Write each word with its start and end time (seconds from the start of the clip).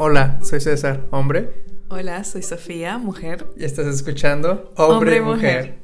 Hola, 0.00 0.38
soy 0.44 0.60
César, 0.60 1.00
hombre. 1.10 1.50
Hola, 1.88 2.22
soy 2.22 2.44
Sofía, 2.44 2.98
mujer. 2.98 3.44
Y 3.56 3.64
estás 3.64 3.88
escuchando 3.88 4.72
Hombre, 4.76 5.16
y 5.16 5.20
mujer. 5.20 5.74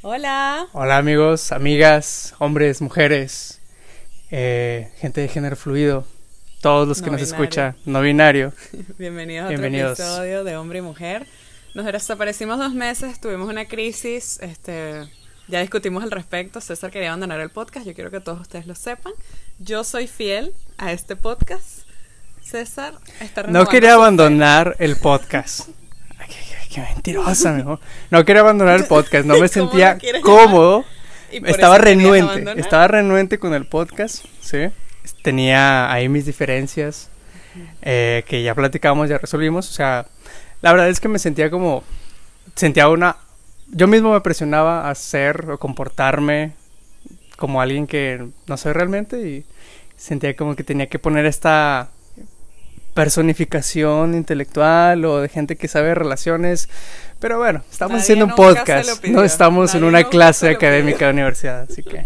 Hola. 0.00 0.68
Hola 0.72 0.96
amigos, 0.96 1.52
amigas, 1.52 2.34
hombres, 2.38 2.80
mujeres, 2.80 3.60
eh, 4.30 4.90
gente 4.96 5.20
de 5.20 5.28
género 5.28 5.56
fluido, 5.56 6.06
todos 6.62 6.88
los 6.88 7.02
que 7.02 7.10
nos 7.10 7.20
escuchan, 7.20 7.76
no 7.84 8.00
binario. 8.00 8.54
Bienvenidos, 8.98 9.50
a 9.50 9.54
otro 9.54 9.66
episodio 9.66 10.42
de 10.42 10.56
Hombre 10.56 10.78
y 10.78 10.82
Mujer. 10.82 11.26
Nos 11.74 11.84
desaparecimos 11.84 12.58
dos 12.58 12.72
meses, 12.72 13.20
tuvimos 13.20 13.50
una 13.50 13.66
crisis, 13.66 14.38
este, 14.40 15.02
ya 15.48 15.60
discutimos 15.60 16.02
al 16.02 16.10
respecto. 16.10 16.60
César 16.60 16.90
quería 16.90 17.08
abandonar 17.08 17.40
el 17.40 17.50
podcast, 17.50 17.86
yo 17.86 17.94
quiero 17.94 18.10
que 18.10 18.20
todos 18.20 18.40
ustedes 18.40 18.66
lo 18.66 18.74
sepan. 18.74 19.12
Yo 19.58 19.84
soy 19.84 20.06
fiel 20.06 20.52
a 20.78 20.92
este 20.92 21.16
podcast. 21.16 21.86
César 22.40 22.94
está 23.20 23.44
No 23.44 23.66
quería 23.66 23.94
abandonar 23.94 24.76
el 24.78 24.96
podcast. 24.96 25.68
qué, 26.70 26.80
mentirosa, 26.80 27.52
mejor. 27.52 27.80
No 28.10 28.24
quería 28.24 28.40
abandonar 28.42 28.80
el 28.80 28.86
podcast, 28.86 29.26
no 29.26 29.38
me 29.38 29.48
sentía 29.48 29.98
cómodo. 30.22 30.84
Estaba 31.30 31.78
renuente, 31.78 32.60
estaba 32.60 32.88
renuente 32.88 33.38
con 33.38 33.54
el 33.54 33.66
podcast, 33.66 34.24
sí. 34.40 34.68
Tenía 35.22 35.90
ahí 35.90 36.08
mis 36.08 36.26
diferencias 36.26 37.08
eh, 37.80 38.24
que 38.26 38.42
ya 38.42 38.54
platicamos, 38.54 39.08
ya 39.08 39.18
resolvimos. 39.18 39.68
O 39.70 39.72
sea, 39.72 40.06
la 40.60 40.72
verdad 40.72 40.88
es 40.88 41.00
que 41.00 41.08
me 41.08 41.18
sentía 41.18 41.50
como, 41.50 41.84
sentía 42.54 42.88
una 42.88 43.16
yo 43.72 43.88
mismo 43.88 44.12
me 44.12 44.20
presionaba 44.20 44.88
a 44.88 44.94
ser 44.94 45.50
o 45.50 45.58
comportarme 45.58 46.52
como 47.36 47.60
alguien 47.60 47.86
que 47.86 48.28
no 48.46 48.56
soy 48.56 48.72
realmente 48.72 49.20
y 49.28 49.44
sentía 49.96 50.36
como 50.36 50.54
que 50.54 50.62
tenía 50.62 50.86
que 50.86 50.98
poner 50.98 51.26
esta 51.26 51.88
personificación 52.94 54.14
intelectual 54.14 55.04
o 55.06 55.20
de 55.20 55.28
gente 55.28 55.56
que 55.56 55.66
sabe 55.68 55.94
relaciones. 55.94 56.68
Pero 57.18 57.38
bueno, 57.38 57.64
estamos 57.70 58.02
haciendo 58.02 58.26
un 58.26 58.34
podcast, 58.34 59.04
no 59.06 59.24
estamos 59.24 59.74
en 59.74 59.84
una 59.84 60.04
clase 60.04 60.50
académica 60.50 61.06
de 61.06 61.12
universidad, 61.12 61.62
así 61.62 61.82
que 61.82 62.04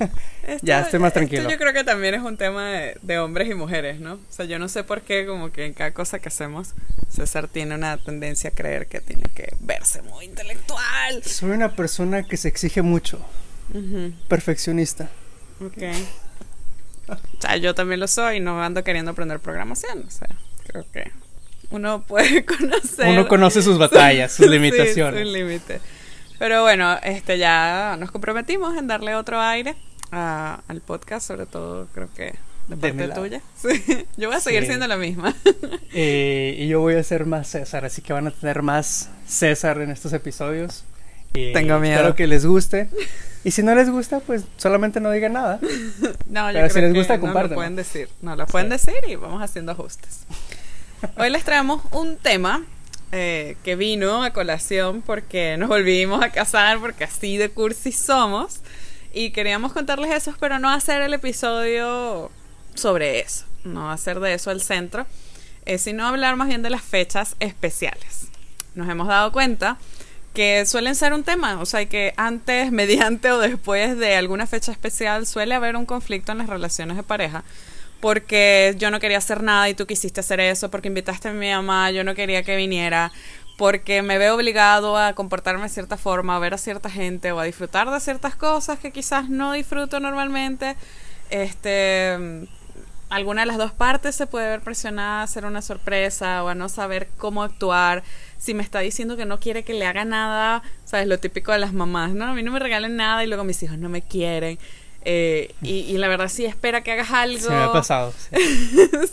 ya 0.62 0.80
estoy 0.80 1.00
más 1.00 1.12
tranquilo. 1.12 1.50
yo 1.50 1.58
creo 1.58 1.72
que 1.72 1.84
también 1.84 2.14
es 2.14 2.22
un 2.22 2.36
tema 2.36 2.70
de, 3.00 3.18
hombres 3.18 3.50
y 3.50 3.54
mujeres, 3.54 4.00
¿no? 4.00 4.14
O 4.14 4.20
sea, 4.32 4.44
yo 4.44 4.58
no 4.58 4.68
sé 4.68 4.84
por 4.84 5.02
qué 5.02 5.26
como 5.26 5.50
que 5.50 5.66
en 5.66 5.74
cada 5.74 5.92
cosa 5.92 6.18
que 6.18 6.28
hacemos 6.28 6.74
César 7.08 7.48
tiene 7.48 7.74
una 7.74 7.96
tendencia 7.98 8.50
a 8.50 8.52
creer 8.52 8.86
que 8.86 9.00
tiene 9.00 9.24
que 9.34 9.54
verse 9.60 10.02
muy 10.02 10.26
intelectual. 10.26 11.22
Soy 11.24 11.50
una 11.50 11.74
persona 11.74 12.22
que 12.24 12.36
se 12.36 12.48
exige 12.48 12.82
mucho, 12.82 13.20
perfeccionista. 14.28 15.08
Ok. 15.60 15.82
O 17.08 17.16
sea, 17.40 17.56
yo 17.56 17.74
también 17.74 18.00
lo 18.00 18.08
soy, 18.08 18.40
no 18.40 18.62
ando 18.62 18.82
queriendo 18.82 19.12
aprender 19.12 19.38
programación. 19.40 20.04
O 20.06 20.10
sea, 20.10 20.28
creo 20.66 20.84
que 20.92 21.12
uno 21.70 22.02
puede 22.02 22.44
conocer. 22.46 23.08
Uno 23.08 23.28
conoce 23.28 23.62
sus 23.62 23.78
batallas, 23.86 24.32
sus 24.32 24.46
limitaciones. 24.50 25.26
Sí, 25.26 25.32
límite. 25.32 25.80
Pero 26.38 26.62
bueno, 26.62 26.98
este 27.02 27.38
ya 27.38 27.96
nos 27.98 28.10
comprometimos 28.10 28.76
en 28.76 28.86
darle 28.86 29.14
otro 29.14 29.40
aire 29.40 29.74
al 30.10 30.80
podcast, 30.80 31.26
sobre 31.26 31.46
todo 31.46 31.86
creo 31.92 32.08
que 32.14 32.34
de 32.68 32.76
parte 32.76 33.08
tuya. 33.08 33.42
Sí. 33.56 34.06
Yo 34.16 34.28
voy 34.28 34.36
a 34.36 34.40
seguir 34.40 34.66
siendo 34.66 34.86
la 34.86 34.96
misma. 34.96 35.34
Eh, 35.98 36.56
y 36.58 36.68
yo 36.68 36.80
voy 36.80 36.94
a 36.94 37.02
ser 37.02 37.24
más 37.24 37.48
César, 37.48 37.86
así 37.86 38.02
que 38.02 38.12
van 38.12 38.26
a 38.26 38.30
tener 38.30 38.60
más 38.60 39.08
César 39.26 39.80
en 39.80 39.90
estos 39.90 40.12
episodios. 40.12 40.84
Tengo 41.32 41.78
miedo. 41.78 41.96
Espero 41.96 42.14
que 42.14 42.26
les 42.26 42.44
guste. 42.44 42.88
Y 43.44 43.50
si 43.52 43.62
no 43.62 43.74
les 43.74 43.88
gusta, 43.88 44.20
pues 44.20 44.44
solamente 44.56 45.00
no 45.00 45.10
digan 45.10 45.34
nada. 45.34 45.58
no, 46.26 46.50
yo 46.50 46.58
Pero 46.58 46.70
si 46.70 46.80
les 46.80 46.94
gusta, 46.94 47.16
no 47.16 47.32
lo 47.32 47.54
pueden 47.54 47.76
decir. 47.76 48.08
No 48.20 48.36
lo 48.36 48.46
pueden 48.46 48.68
decir 48.68 48.96
y 49.08 49.16
vamos 49.16 49.42
haciendo 49.42 49.72
ajustes. 49.72 50.20
Hoy 51.16 51.30
les 51.30 51.44
traemos 51.44 51.82
un 51.92 52.16
tema 52.16 52.64
eh, 53.12 53.56
que 53.62 53.76
vino 53.76 54.24
a 54.24 54.32
colación 54.32 55.02
porque 55.02 55.56
nos 55.56 55.68
volvimos 55.68 56.22
a 56.22 56.30
casar, 56.30 56.78
porque 56.78 57.04
así 57.04 57.36
de 57.36 57.50
cursi 57.50 57.92
somos. 57.92 58.60
Y 59.12 59.30
queríamos 59.30 59.72
contarles 59.72 60.10
eso, 60.12 60.34
pero 60.38 60.58
no 60.58 60.70
hacer 60.70 61.02
el 61.02 61.14
episodio 61.14 62.30
sobre 62.74 63.20
eso. 63.20 63.44
No 63.64 63.90
hacer 63.90 64.20
de 64.20 64.34
eso 64.34 64.50
el 64.50 64.60
centro, 64.60 65.06
eh, 65.64 65.78
sino 65.78 66.06
hablar 66.06 66.36
más 66.36 66.48
bien 66.48 66.62
de 66.62 66.70
las 66.70 66.82
fechas 66.82 67.36
especiales. 67.40 68.28
Nos 68.74 68.88
hemos 68.88 69.08
dado 69.08 69.32
cuenta 69.32 69.78
que 70.36 70.66
suelen 70.66 70.94
ser 70.94 71.14
un 71.14 71.24
tema, 71.24 71.58
o 71.60 71.66
sea, 71.66 71.86
que 71.86 72.12
antes, 72.18 72.70
mediante 72.72 73.30
o 73.30 73.38
después 73.38 73.96
de 73.96 74.16
alguna 74.16 74.46
fecha 74.46 74.70
especial 74.70 75.26
suele 75.26 75.54
haber 75.54 75.76
un 75.76 75.86
conflicto 75.86 76.32
en 76.32 76.38
las 76.38 76.48
relaciones 76.48 76.98
de 76.98 77.02
pareja, 77.02 77.42
porque 78.00 78.74
yo 78.76 78.90
no 78.90 79.00
quería 79.00 79.16
hacer 79.16 79.42
nada 79.42 79.68
y 79.70 79.74
tú 79.74 79.86
quisiste 79.86 80.20
hacer 80.20 80.40
eso, 80.40 80.70
porque 80.70 80.88
invitaste 80.88 81.28
a 81.28 81.32
mi 81.32 81.50
mamá, 81.50 81.90
yo 81.90 82.04
no 82.04 82.14
quería 82.14 82.42
que 82.42 82.54
viniera, 82.54 83.10
porque 83.56 84.02
me 84.02 84.18
veo 84.18 84.34
obligado 84.34 84.96
a 84.96 85.14
comportarme 85.14 85.64
de 85.64 85.68
cierta 85.70 85.96
forma, 85.96 86.36
a 86.36 86.38
ver 86.38 86.54
a 86.54 86.58
cierta 86.58 86.90
gente 86.90 87.32
o 87.32 87.40
a 87.40 87.44
disfrutar 87.44 87.90
de 87.90 88.00
ciertas 88.00 88.36
cosas 88.36 88.78
que 88.78 88.92
quizás 88.92 89.28
no 89.30 89.52
disfruto 89.52 89.98
normalmente. 89.98 90.76
Este, 91.30 92.46
alguna 93.08 93.42
de 93.42 93.46
las 93.46 93.56
dos 93.56 93.72
partes 93.72 94.14
se 94.14 94.26
puede 94.26 94.48
ver 94.48 94.60
presionada 94.60 95.20
a 95.20 95.24
hacer 95.24 95.44
una 95.44 95.62
sorpresa 95.62 96.44
o 96.44 96.48
a 96.48 96.54
no 96.54 96.68
saber 96.68 97.08
cómo 97.16 97.42
actuar 97.42 98.02
si 98.38 98.52
me 98.52 98.62
está 98.62 98.80
diciendo 98.80 99.16
que 99.16 99.24
no 99.24 99.40
quiere 99.40 99.64
que 99.64 99.72
le 99.72 99.86
haga 99.86 100.04
nada, 100.04 100.62
sabes, 100.84 101.06
lo 101.06 101.18
típico 101.18 101.52
de 101.52 101.58
las 101.58 101.72
mamás, 101.72 102.12
¿no? 102.12 102.26
A 102.26 102.34
mí 102.34 102.42
no 102.42 102.52
me 102.52 102.58
regalen 102.58 102.96
nada 102.96 103.24
y 103.24 103.26
luego 103.26 103.44
mis 103.44 103.62
hijos 103.62 103.78
no 103.78 103.88
me 103.88 104.02
quieren. 104.02 104.58
Eh, 105.08 105.54
y, 105.62 105.96
la 105.98 106.08
verdad 106.08 106.28
sí 106.28 106.44
espera 106.44 106.82
que 106.82 106.90
hagas 106.90 107.12
algo. 107.12 107.38
Se 107.38 107.50
me 107.50 107.62
ha 107.62 107.72
pasado. 107.72 108.12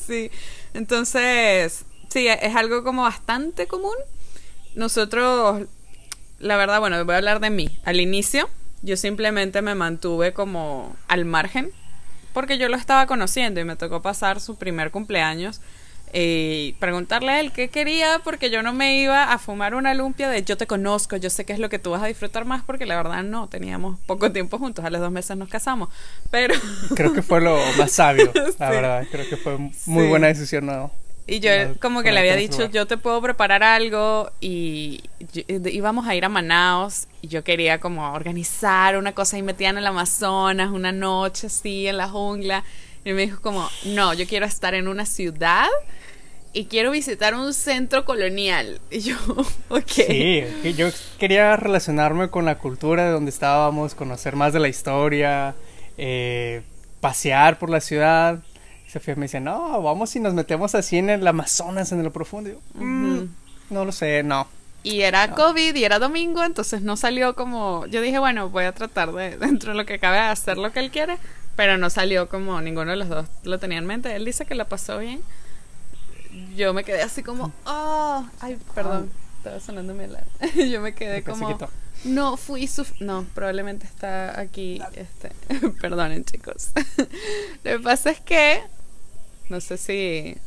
Sí. 0.08 0.32
Entonces, 0.74 1.86
sí, 2.10 2.28
es 2.28 2.56
algo 2.56 2.84
como 2.84 3.04
bastante 3.04 3.68
común. 3.68 3.94
Nosotros, 4.76 5.64
la 6.40 6.58
verdad, 6.58 6.80
bueno, 6.80 7.04
voy 7.06 7.14
a 7.14 7.18
hablar 7.18 7.40
de 7.40 7.50
mí. 7.50 7.78
Al 7.86 8.00
inicio, 8.00 8.50
yo 8.82 8.98
simplemente 8.98 9.62
me 9.62 9.76
mantuve 9.76 10.34
como 10.34 10.96
al 11.08 11.26
margen, 11.26 11.72
porque 12.34 12.58
yo 12.58 12.70
lo 12.70 12.78
estaba 12.78 13.06
conociendo 13.08 13.60
y 13.60 13.64
me 13.64 13.76
tocó 13.76 14.02
pasar 14.02 14.40
su 14.40 14.58
primer 14.58 14.92
cumpleaños 14.92 15.62
y 16.14 16.74
preguntarle 16.74 17.32
a 17.32 17.40
él 17.40 17.52
qué 17.52 17.70
quería, 17.70 18.22
porque 18.24 18.52
yo 18.52 18.62
no 18.62 18.72
me 18.72 19.02
iba 19.02 19.34
a 19.34 19.40
fumar 19.40 19.74
una 19.74 19.96
lumpia 19.96 20.30
de 20.30 20.44
yo 20.44 20.58
te 20.58 20.68
conozco, 20.68 21.18
yo 21.18 21.32
sé 21.32 21.44
qué 21.44 21.54
es 21.54 21.60
lo 21.60 21.70
que 21.70 21.80
tú 21.80 21.90
vas 21.90 22.04
a 22.04 22.06
disfrutar 22.06 22.46
más, 22.46 22.64
porque 22.64 22.86
la 22.86 22.96
verdad 22.96 23.24
no, 23.24 23.48
teníamos 23.50 24.00
poco 24.06 24.32
tiempo 24.32 24.60
juntos, 24.60 24.86
a 24.86 24.92
los 24.92 25.02
dos 25.02 25.12
meses 25.12 25.36
nos 25.38 25.50
casamos, 25.50 25.90
pero... 26.30 26.54
Creo 26.96 27.14
que 27.14 27.24
fue 27.24 27.42
lo 27.42 27.58
más 27.78 27.92
sabio, 27.92 28.32
la 28.60 28.70
verdad, 28.70 29.08
creo 29.12 29.28
que 29.28 29.38
fue 29.38 29.58
muy 29.88 30.08
buena 30.08 30.28
decisión, 30.28 30.68
¿no? 30.68 30.92
Y 31.26 31.40
yo 31.40 31.52
como 31.80 32.04
que 32.04 32.12
le 32.12 32.20
había 32.20 32.36
dicho, 32.36 32.70
yo 32.70 32.86
te 32.86 32.98
puedo 32.98 33.22
preparar 33.22 33.64
algo 33.64 34.32
y 34.42 35.04
íbamos 35.46 36.06
a 36.06 36.16
ir 36.16 36.26
a 36.26 36.30
Manaos 36.30 37.08
y 37.22 37.30
yo 37.30 37.46
quería 37.46 37.80
como 37.80 38.12
organizar 38.12 38.98
una 38.98 39.14
cosa 39.14 39.38
y 39.38 39.42
metían 39.42 39.76
en 39.76 39.80
el 39.80 39.88
Amazonas, 39.88 40.72
una 40.72 40.92
noche 40.92 41.48
así 41.48 41.88
en 41.88 41.98
la 41.98 42.10
jungla. 42.10 42.66
Y 43.06 43.14
me 43.14 43.22
dijo 43.22 43.42
como, 43.42 43.70
no, 43.86 44.14
yo 44.14 44.28
quiero 44.28 44.46
estar 44.46 44.74
en 44.74 44.88
una 44.88 45.06
ciudad 45.06 45.68
y 46.54 46.66
quiero 46.66 46.92
visitar 46.92 47.34
un 47.36 47.54
centro 47.54 48.06
colonial. 48.06 48.80
Y 48.92 49.00
yo, 49.00 49.16
ok. 49.70 49.88
Sí, 49.88 50.44
yo 50.78 50.90
quería 51.20 51.56
relacionarme 51.56 52.30
con 52.30 52.46
la 52.46 52.58
cultura 52.58 53.06
de 53.06 53.12
donde 53.12 53.32
estábamos, 53.32 53.96
conocer 53.96 54.36
más 54.36 54.54
de 54.54 54.60
la 54.60 54.68
historia, 54.68 55.56
eh, 55.98 56.62
pasear 57.02 57.60
por 57.60 57.70
la 57.70 57.82
ciudad. 57.82 58.40
Sofía 58.94 59.16
me 59.16 59.24
dice, 59.24 59.40
no, 59.40 59.82
vamos 59.82 60.16
y 60.16 60.20
nos 60.20 60.34
metemos 60.34 60.76
así 60.76 60.98
en 60.98 61.10
el 61.10 61.28
Amazonas, 61.28 61.92
en 61.92 62.04
lo 62.04 62.12
profundo. 62.12 62.52
Mm, 62.76 63.24
no 63.70 63.86
lo 63.86 63.92
sé, 63.92 64.24
no. 64.24 64.48
Y 64.84 65.02
era 65.02 65.34
COVID 65.34 65.76
y 65.76 65.84
era 65.84 66.00
domingo, 66.00 66.44
entonces 66.44 66.82
no 66.82 66.96
salió 66.98 67.36
como... 67.36 67.86
Yo 67.88 68.02
dije, 68.02 68.20
bueno, 68.20 68.50
voy 68.50 68.66
a 68.66 68.74
tratar 68.74 69.12
de, 69.14 69.38
dentro 69.40 69.72
de 69.72 69.78
lo 69.78 69.86
que 69.86 70.00
cabe, 70.00 70.20
hacer 70.20 70.58
lo 70.58 70.72
que 70.72 70.80
él 70.80 70.92
quiere, 70.92 71.18
pero 71.56 71.78
no 71.78 71.90
salió 71.90 72.30
como 72.30 72.62
ninguno 72.62 72.92
de 72.92 72.98
los 72.98 73.10
dos 73.10 73.26
lo 73.44 73.60
tenía 73.60 73.78
en 73.78 73.86
mente. 73.86 74.16
Él 74.16 74.26
dice 74.26 74.46
que 74.46 74.56
la 74.56 74.66
pasó 74.66 74.98
bien 75.00 75.22
yo 76.56 76.74
me 76.74 76.84
quedé 76.84 77.02
así 77.02 77.24
como, 77.24 77.52
oh, 77.66 78.26
ay, 78.40 78.58
perdón, 78.74 79.12
estaba 79.38 79.60
sonando 79.60 79.94
mi 79.94 80.06
alarma. 80.06 80.32
yo 80.72 80.82
me 80.82 80.94
quedé 80.94 81.24
como, 81.24 81.58
no 82.04 82.38
fui 82.38 82.68
su, 82.68 82.86
no, 83.00 83.26
probablemente 83.34 83.86
está 83.86 84.40
aquí, 84.40 84.82
este, 84.96 85.32
perdonen 85.82 86.26
chicos. 86.26 86.72
lo 87.64 87.72
que 87.72 87.80
pasa 87.80 88.12
es 88.12 88.20
que, 88.20 88.62
no 89.50 89.62
sé 89.62 89.78
si, 89.78 90.38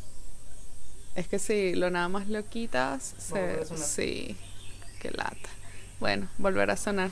es 1.15 1.27
que 1.27 1.39
si 1.39 1.75
lo 1.75 1.89
nada 1.89 2.09
más 2.09 2.27
lo 2.27 2.43
quitas, 2.45 3.15
se, 3.17 3.65
sí, 3.75 4.35
qué 4.99 5.11
lata. 5.11 5.49
Bueno, 5.99 6.27
volverá 6.37 6.73
a 6.73 6.77
sonar. 6.77 7.09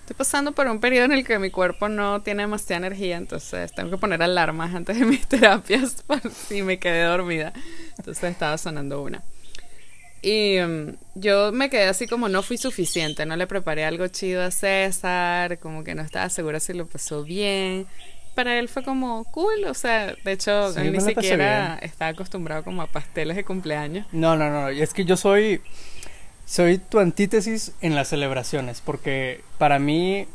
Estoy 0.00 0.16
pasando 0.16 0.52
por 0.52 0.68
un 0.68 0.78
periodo 0.78 1.06
en 1.06 1.12
el 1.12 1.24
que 1.24 1.38
mi 1.38 1.50
cuerpo 1.50 1.88
no 1.88 2.22
tiene 2.22 2.44
demasiada 2.44 2.86
energía, 2.86 3.16
entonces 3.16 3.72
tengo 3.74 3.90
que 3.90 3.98
poner 3.98 4.22
alarmas 4.22 4.72
antes 4.74 5.00
de 5.00 5.04
mis 5.06 5.26
terapias 5.26 6.02
por 6.06 6.20
si 6.30 6.62
me 6.62 6.78
quedé 6.78 7.02
dormida. 7.04 7.52
Entonces 7.98 8.22
estaba 8.30 8.56
sonando 8.56 9.02
una. 9.02 9.24
Y 10.22 10.58
um, 10.60 10.96
yo 11.14 11.52
me 11.52 11.70
quedé 11.70 11.84
así 11.84 12.06
como 12.06 12.28
no 12.28 12.42
fui 12.42 12.56
suficiente, 12.56 13.26
no 13.26 13.36
le 13.36 13.46
preparé 13.46 13.84
algo 13.84 14.06
chido 14.08 14.42
a 14.42 14.50
César, 14.50 15.58
como 15.58 15.84
que 15.84 15.94
no 15.94 16.02
estaba 16.02 16.28
segura 16.30 16.60
si 16.60 16.72
lo 16.72 16.86
pasó 16.86 17.22
bien. 17.22 17.86
Para 18.36 18.58
él 18.58 18.68
fue 18.68 18.84
como 18.84 19.24
cool, 19.32 19.64
o 19.66 19.74
sea, 19.74 20.14
de 20.22 20.32
hecho, 20.32 20.76
él 20.78 20.92
ni 20.92 21.00
siquiera 21.00 21.78
está 21.82 22.06
acostumbrado 22.08 22.62
como 22.62 22.82
a 22.82 22.86
pasteles 22.86 23.34
de 23.34 23.44
cumpleaños. 23.44 24.06
No, 24.12 24.36
no, 24.36 24.50
no, 24.50 24.68
es 24.68 24.94
que 24.94 25.04
yo 25.04 25.16
soy 25.16 25.62
soy 26.44 26.78
tu 26.78 27.00
antítesis 27.00 27.72
en 27.80 27.96
las 27.96 28.08
celebraciones, 28.08 28.80
porque 28.80 29.40
para 29.58 29.80
mí 29.80 30.28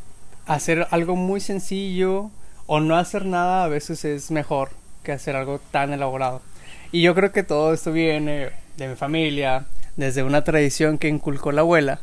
hacer 0.45 0.87
algo 0.91 1.15
muy 1.15 1.39
sencillo 1.39 2.31
o 2.65 2.79
no 2.81 2.97
hacer 2.97 3.25
nada 3.25 3.63
a 3.63 3.67
veces 3.69 4.03
es 4.03 4.31
mejor 4.31 4.71
que 5.03 5.13
hacer 5.13 5.35
algo 5.35 5.61
tan 5.71 5.93
elaborado. 5.93 6.41
Y 6.91 7.01
yo 7.03 7.15
creo 7.15 7.31
que 7.31 7.43
todo 7.43 7.73
esto 7.73 7.93
viene 7.93 8.49
de 8.77 8.87
mi 8.89 8.95
familia, 8.95 9.65
desde 9.95 10.23
una 10.23 10.43
tradición 10.43 10.97
que 10.97 11.07
inculcó 11.07 11.51
la 11.51 11.61
abuela, 11.61 12.01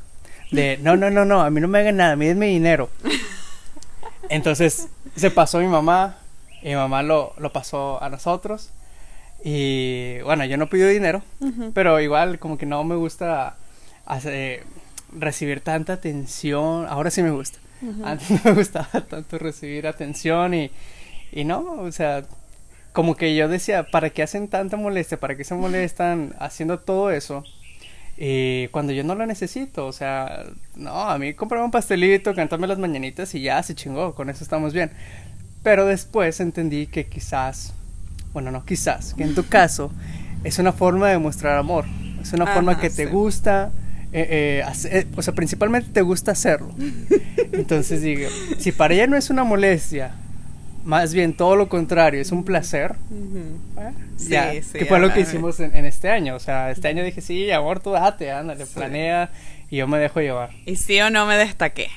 de 0.50 0.78
no, 0.80 0.96
no, 0.96 1.10
no, 1.10 1.24
no, 1.24 1.42
a 1.42 1.50
mí 1.50 1.60
no 1.60 1.68
me 1.68 1.80
hagan 1.80 1.96
nada, 1.96 2.12
a 2.12 2.16
mí 2.16 2.26
denme 2.26 2.46
dinero. 2.46 2.88
Entonces 4.28 4.88
se 5.16 5.30
pasó 5.30 5.58
a 5.58 5.60
mi 5.60 5.66
mamá, 5.68 6.16
y 6.62 6.68
mi 6.68 6.74
mamá 6.74 7.02
lo, 7.02 7.32
lo 7.38 7.52
pasó 7.52 8.02
a 8.02 8.08
nosotros. 8.08 8.70
Y 9.44 10.20
bueno, 10.22 10.44
yo 10.44 10.56
no 10.56 10.68
pido 10.68 10.88
dinero, 10.88 11.22
pero 11.72 12.00
igual 12.00 12.38
como 12.38 12.58
que 12.58 12.66
no 12.66 12.82
me 12.84 12.96
gusta 12.96 13.56
hacer, 14.04 14.64
recibir 15.12 15.60
tanta 15.60 15.94
atención. 15.94 16.86
Ahora 16.88 17.10
sí 17.10 17.22
me 17.22 17.30
gusta. 17.30 17.58
Antes 18.02 18.30
no 18.30 18.40
me 18.44 18.52
gustaba 18.52 18.88
tanto 19.08 19.38
recibir 19.38 19.86
atención 19.86 20.54
y, 20.54 20.70
y 21.30 21.44
no, 21.44 21.60
o 21.80 21.92
sea, 21.92 22.24
como 22.92 23.14
que 23.14 23.36
yo 23.36 23.48
decía, 23.48 23.84
¿para 23.84 24.10
qué 24.10 24.24
hacen 24.24 24.48
tanta 24.48 24.76
molestia? 24.76 25.20
¿Para 25.20 25.36
qué 25.36 25.44
se 25.44 25.54
molestan 25.54 26.34
haciendo 26.40 26.80
todo 26.80 27.12
eso? 27.12 27.44
Y 28.20 28.66
cuando 28.68 28.92
yo 28.92 29.04
no 29.04 29.14
lo 29.14 29.24
necesito, 29.26 29.86
o 29.86 29.92
sea, 29.92 30.44
no, 30.74 31.08
a 31.08 31.16
mí 31.18 31.34
comprarme 31.34 31.64
un 31.64 31.70
pastelito, 31.70 32.34
cantarme 32.34 32.66
las 32.66 32.78
mañanitas 32.78 33.32
y 33.36 33.42
ya 33.42 33.62
se 33.62 33.76
chingó, 33.76 34.12
con 34.16 34.28
eso 34.28 34.42
estamos 34.42 34.72
bien. 34.72 34.90
Pero 35.62 35.86
después 35.86 36.40
entendí 36.40 36.88
que 36.88 37.06
quizás, 37.06 37.74
bueno, 38.32 38.50
no 38.50 38.64
quizás, 38.64 39.14
que 39.14 39.22
en 39.22 39.36
tu 39.36 39.46
caso 39.48 39.92
es 40.42 40.58
una 40.58 40.72
forma 40.72 41.08
de 41.10 41.18
mostrar 41.18 41.58
amor, 41.58 41.84
es 42.20 42.32
una 42.32 42.46
forma 42.46 42.80
que 42.80 42.90
te 42.90 43.06
gusta, 43.06 43.70
eh, 44.12 44.64
eh, 44.64 44.72
eh, 44.90 45.06
o 45.14 45.22
sea, 45.22 45.32
principalmente 45.34 45.90
te 45.92 46.02
gusta 46.02 46.32
hacerlo. 46.32 46.74
Entonces 47.52 48.02
digo, 48.02 48.28
si 48.58 48.72
para 48.72 48.94
ella 48.94 49.06
no 49.06 49.16
es 49.16 49.30
una 49.30 49.44
molestia, 49.44 50.12
más 50.88 51.12
bien 51.12 51.34
todo 51.34 51.54
lo 51.54 51.68
contrario, 51.68 52.18
es 52.18 52.32
un 52.32 52.44
placer. 52.44 52.94
sí, 54.16 54.34
sí, 54.62 54.78
que 54.78 54.86
fue 54.86 54.98
lo 54.98 55.12
que 55.12 55.20
hicimos 55.20 55.60
en, 55.60 55.84
este 55.84 56.08
año. 56.08 56.34
O 56.34 56.40
sea, 56.40 56.70
este 56.70 56.88
año 56.88 57.04
dije, 57.04 57.20
sí, 57.20 57.50
amor, 57.50 57.80
tú 57.80 57.90
date, 57.90 58.30
ándale, 58.30 58.64
planea 58.64 59.30
y 59.68 59.76
yo 59.76 59.86
me 59.86 59.98
dejo 59.98 60.22
llevar. 60.22 60.48
Y 60.64 60.76
sí 60.76 60.98
o 61.02 61.10
no 61.10 61.26
me 61.26 61.36
destaqué. 61.36 61.88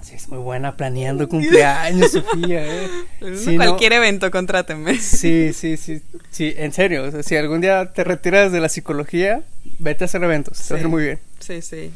Sí, 0.00 0.14
es 0.14 0.30
muy 0.30 0.38
buena 0.38 0.78
planeando 0.78 1.28
cumpleaños, 1.28 2.12
Sofía. 2.12 2.64
¿eh? 2.64 2.88
cualquier 3.56 3.92
evento, 3.92 4.30
contrátenme. 4.30 4.96
Sí, 4.98 5.52
sí, 5.54 5.76
sí, 5.76 6.00
sí, 6.30 6.54
en 6.56 6.72
serio. 6.72 7.04
O 7.04 7.10
sea, 7.10 7.22
si 7.22 7.36
algún 7.36 7.60
día 7.60 7.92
te 7.92 8.02
retiras 8.02 8.50
de 8.50 8.60
la 8.60 8.70
psicología, 8.70 9.42
vete 9.78 10.04
a 10.04 10.06
hacer 10.06 10.24
eventos, 10.24 10.58
te 10.58 10.72
va 10.72 10.78
a 10.78 10.80
ir 10.80 10.88
muy 10.88 11.02
bien. 11.02 11.18
Sí, 11.38 11.60
sí. 11.60 11.92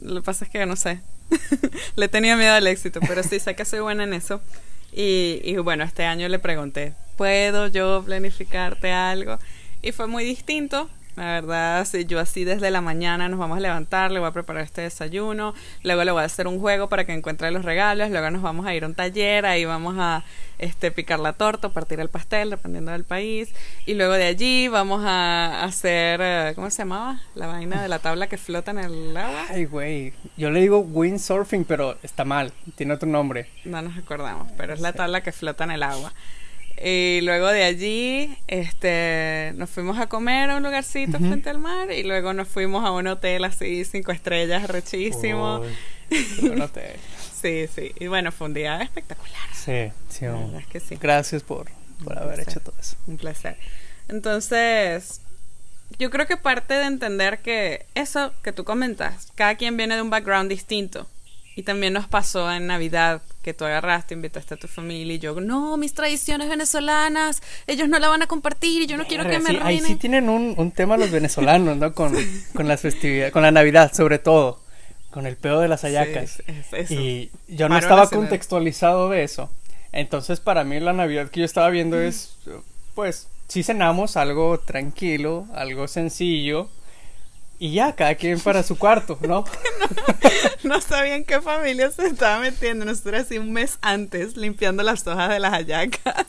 Lo 0.00 0.16
que 0.16 0.22
pasa 0.26 0.44
es 0.44 0.50
que 0.50 0.66
no 0.66 0.76
sé. 0.76 1.00
Le 1.96 2.08
tenía 2.08 2.36
miedo 2.36 2.52
al 2.52 2.66
éxito, 2.66 3.00
pero 3.08 3.22
sí, 3.22 3.40
sé 3.40 3.54
que 3.54 3.64
soy 3.64 3.80
buena 3.80 4.04
en 4.04 4.12
eso. 4.12 4.42
Y, 4.92 5.40
y 5.44 5.56
bueno, 5.58 5.84
este 5.84 6.04
año 6.04 6.28
le 6.28 6.38
pregunté, 6.38 6.94
¿puedo 7.16 7.68
yo 7.68 8.02
planificarte 8.04 8.92
algo? 8.92 9.38
Y 9.82 9.92
fue 9.92 10.06
muy 10.06 10.24
distinto 10.24 10.90
la 11.16 11.24
verdad, 11.24 11.84
si 11.84 12.04
yo 12.06 12.20
así 12.20 12.44
desde 12.44 12.70
la 12.70 12.80
mañana 12.80 13.28
nos 13.28 13.38
vamos 13.38 13.58
a 13.58 13.60
levantar, 13.60 14.10
le 14.10 14.20
voy 14.20 14.28
a 14.28 14.32
preparar 14.32 14.62
este 14.62 14.82
desayuno, 14.82 15.54
luego 15.82 16.04
le 16.04 16.12
voy 16.12 16.22
a 16.22 16.24
hacer 16.24 16.46
un 16.46 16.60
juego 16.60 16.88
para 16.88 17.04
que 17.04 17.12
encuentre 17.12 17.50
los 17.50 17.64
regalos, 17.64 18.10
luego 18.10 18.30
nos 18.30 18.42
vamos 18.42 18.66
a 18.66 18.74
ir 18.74 18.84
a 18.84 18.86
un 18.86 18.94
taller, 18.94 19.44
ahí 19.46 19.64
vamos 19.64 19.96
a 19.98 20.24
este 20.58 20.90
picar 20.90 21.20
la 21.20 21.32
torta, 21.32 21.70
partir 21.70 22.00
el 22.00 22.08
pastel, 22.08 22.50
dependiendo 22.50 22.92
del 22.92 23.04
país, 23.04 23.52
y 23.86 23.94
luego 23.94 24.12
de 24.12 24.24
allí 24.24 24.68
vamos 24.68 25.02
a 25.04 25.64
hacer, 25.64 26.20
eh, 26.22 26.52
¿cómo 26.54 26.70
se 26.70 26.78
llamaba? 26.78 27.20
La 27.34 27.46
vaina 27.46 27.82
de 27.82 27.88
la 27.88 27.98
tabla 27.98 28.28
que 28.28 28.36
flota 28.36 28.70
en 28.70 28.78
el 28.78 29.16
agua. 29.16 29.46
Ay, 29.50 29.64
güey, 29.64 30.12
yo 30.36 30.50
le 30.50 30.60
digo 30.60 30.80
windsurfing, 30.80 31.64
pero 31.64 31.96
está 32.02 32.24
mal, 32.24 32.52
tiene 32.76 32.94
otro 32.94 33.08
nombre. 33.08 33.48
No 33.64 33.82
nos 33.82 33.96
acordamos, 33.96 34.50
pero 34.56 34.74
es 34.74 34.80
la 34.80 34.92
tabla 34.92 35.22
que 35.22 35.32
flota 35.32 35.64
en 35.64 35.72
el 35.72 35.82
agua. 35.82 36.12
Y 36.82 37.20
luego 37.22 37.48
de 37.48 37.64
allí, 37.64 38.38
este, 38.46 39.52
nos 39.56 39.68
fuimos 39.68 39.98
a 39.98 40.06
comer 40.06 40.48
a 40.48 40.56
un 40.56 40.62
lugarcito 40.62 41.18
frente 41.18 41.50
al 41.50 41.58
mar 41.58 41.90
y 41.92 42.02
luego 42.04 42.32
nos 42.32 42.48
fuimos 42.48 42.86
a 42.86 42.90
un 42.90 43.06
hotel 43.06 43.44
así, 43.44 43.84
cinco 43.84 44.12
estrellas, 44.12 44.66
rechísimo. 44.66 45.60
un 46.42 46.60
hotel. 46.62 46.96
sí, 47.40 47.66
sí. 47.74 47.92
Y 48.00 48.06
bueno, 48.06 48.32
fue 48.32 48.46
un 48.46 48.54
día 48.54 48.80
espectacular. 48.80 49.42
Sí, 49.52 49.92
sí. 50.08 50.24
es 50.58 50.66
que 50.68 50.80
sí. 50.80 50.96
Gracias 50.98 51.42
por, 51.42 51.70
por 52.02 52.18
haber 52.18 52.40
hecho 52.40 52.60
todo 52.60 52.74
eso. 52.80 52.96
Un 53.06 53.18
placer. 53.18 53.58
Entonces, 54.08 55.20
yo 55.98 56.10
creo 56.10 56.26
que 56.26 56.38
parte 56.38 56.74
de 56.74 56.84
entender 56.86 57.40
que 57.40 57.84
eso 57.94 58.32
que 58.42 58.52
tú 58.52 58.64
comentas, 58.64 59.28
cada 59.34 59.56
quien 59.56 59.76
viene 59.76 59.96
de 59.96 60.02
un 60.02 60.08
background 60.08 60.48
distinto. 60.48 61.06
Y 61.60 61.62
también 61.62 61.92
nos 61.92 62.08
pasó 62.08 62.50
en 62.50 62.68
Navidad 62.68 63.20
que 63.42 63.52
tú 63.52 63.66
agarraste, 63.66 64.14
invitaste 64.14 64.54
a 64.54 64.56
tu 64.56 64.66
familia 64.66 65.16
y 65.16 65.18
yo, 65.18 65.38
no, 65.42 65.76
mis 65.76 65.92
tradiciones 65.92 66.48
venezolanas, 66.48 67.42
ellos 67.66 67.86
no 67.86 67.98
la 67.98 68.08
van 68.08 68.22
a 68.22 68.26
compartir 68.26 68.80
y 68.80 68.86
yo 68.86 68.96
no 68.96 69.04
quiero 69.06 69.28
que 69.28 69.38
me 69.40 69.60
Ahí 69.60 69.78
sí 69.80 69.96
tienen 69.96 70.30
un, 70.30 70.54
un, 70.56 70.70
tema 70.72 70.96
los 70.96 71.10
venezolanos, 71.20 71.76
¿no? 71.76 71.92
Con, 71.92 72.16
con 72.54 72.66
las 72.66 72.80
festividades, 72.80 73.30
con 73.30 73.42
la 73.42 73.50
Navidad 73.50 73.92
sobre 73.92 74.18
todo, 74.18 74.58
con 75.10 75.26
el 75.26 75.36
pedo 75.36 75.60
de 75.60 75.68
las 75.68 75.84
ayacas. 75.84 76.42
Y 76.88 77.30
yo 77.46 77.68
no 77.68 77.76
estaba 77.76 78.08
contextualizado 78.08 79.10
de 79.10 79.22
eso. 79.22 79.50
Entonces 79.92 80.40
para 80.40 80.64
mí 80.64 80.80
la 80.80 80.94
Navidad 80.94 81.28
que 81.28 81.40
yo 81.40 81.44
estaba 81.44 81.68
viendo 81.68 82.00
es, 82.00 82.38
pues, 82.94 83.28
sí 83.48 83.62
cenamos 83.62 84.16
algo 84.16 84.60
tranquilo, 84.60 85.46
algo 85.52 85.88
sencillo 85.88 86.70
y 87.60 87.72
ya, 87.74 87.94
cada 87.94 88.14
quien 88.14 88.40
para 88.40 88.62
su 88.62 88.78
cuarto, 88.78 89.18
¿no? 89.28 89.44
no, 90.64 90.80
sabían 90.80 91.24
qué 91.24 91.42
familia 91.42 91.90
se 91.90 92.06
estaba 92.06 92.40
metiendo. 92.40 92.86
Nosotros 92.86 93.20
así 93.20 93.36
un 93.36 93.52
mes 93.52 93.78
antes 93.82 94.34
limpiando 94.38 94.82
las 94.82 95.06
hojas 95.06 95.28
de 95.28 95.38
las 95.38 95.52
hallacas. 95.52 96.26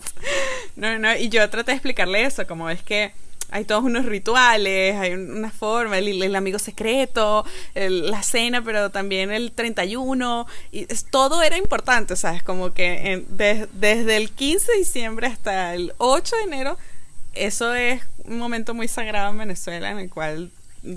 No, 0.75 0.99
no, 0.99 1.15
y 1.15 1.29
yo 1.29 1.49
traté 1.49 1.71
de 1.71 1.77
explicarle 1.77 2.25
eso, 2.25 2.45
como 2.45 2.69
es 2.69 2.83
que 2.83 3.13
hay 3.49 3.63
todos 3.63 3.83
unos 3.83 4.05
rituales, 4.05 4.95
hay 4.95 5.13
una 5.13 5.51
forma, 5.51 5.97
el, 5.97 6.35
amigo 6.35 6.59
secreto, 6.59 7.45
la 7.75 8.23
cena, 8.23 8.61
pero 8.61 8.89
también 8.89 9.31
el 9.31 9.53
31, 9.53 10.47
y 10.71 10.85
todo 11.11 11.43
era 11.43 11.57
importante, 11.57 12.17
¿sabes? 12.17 12.43
Como 12.43 12.73
que 12.73 13.23
desde 13.29 14.17
el 14.17 14.31
15 14.31 14.71
de 14.71 14.77
diciembre 14.79 15.27
hasta 15.27 15.75
el 15.75 15.93
8 15.97 16.35
de 16.35 16.43
enero, 16.43 16.77
eso 17.33 17.73
es 17.73 18.01
un 18.25 18.37
momento 18.37 18.73
muy 18.73 18.89
sagrado 18.89 19.31
en 19.31 19.37
Venezuela 19.37 19.91
en 19.91 19.99
el 19.99 20.09
cual 20.09 20.51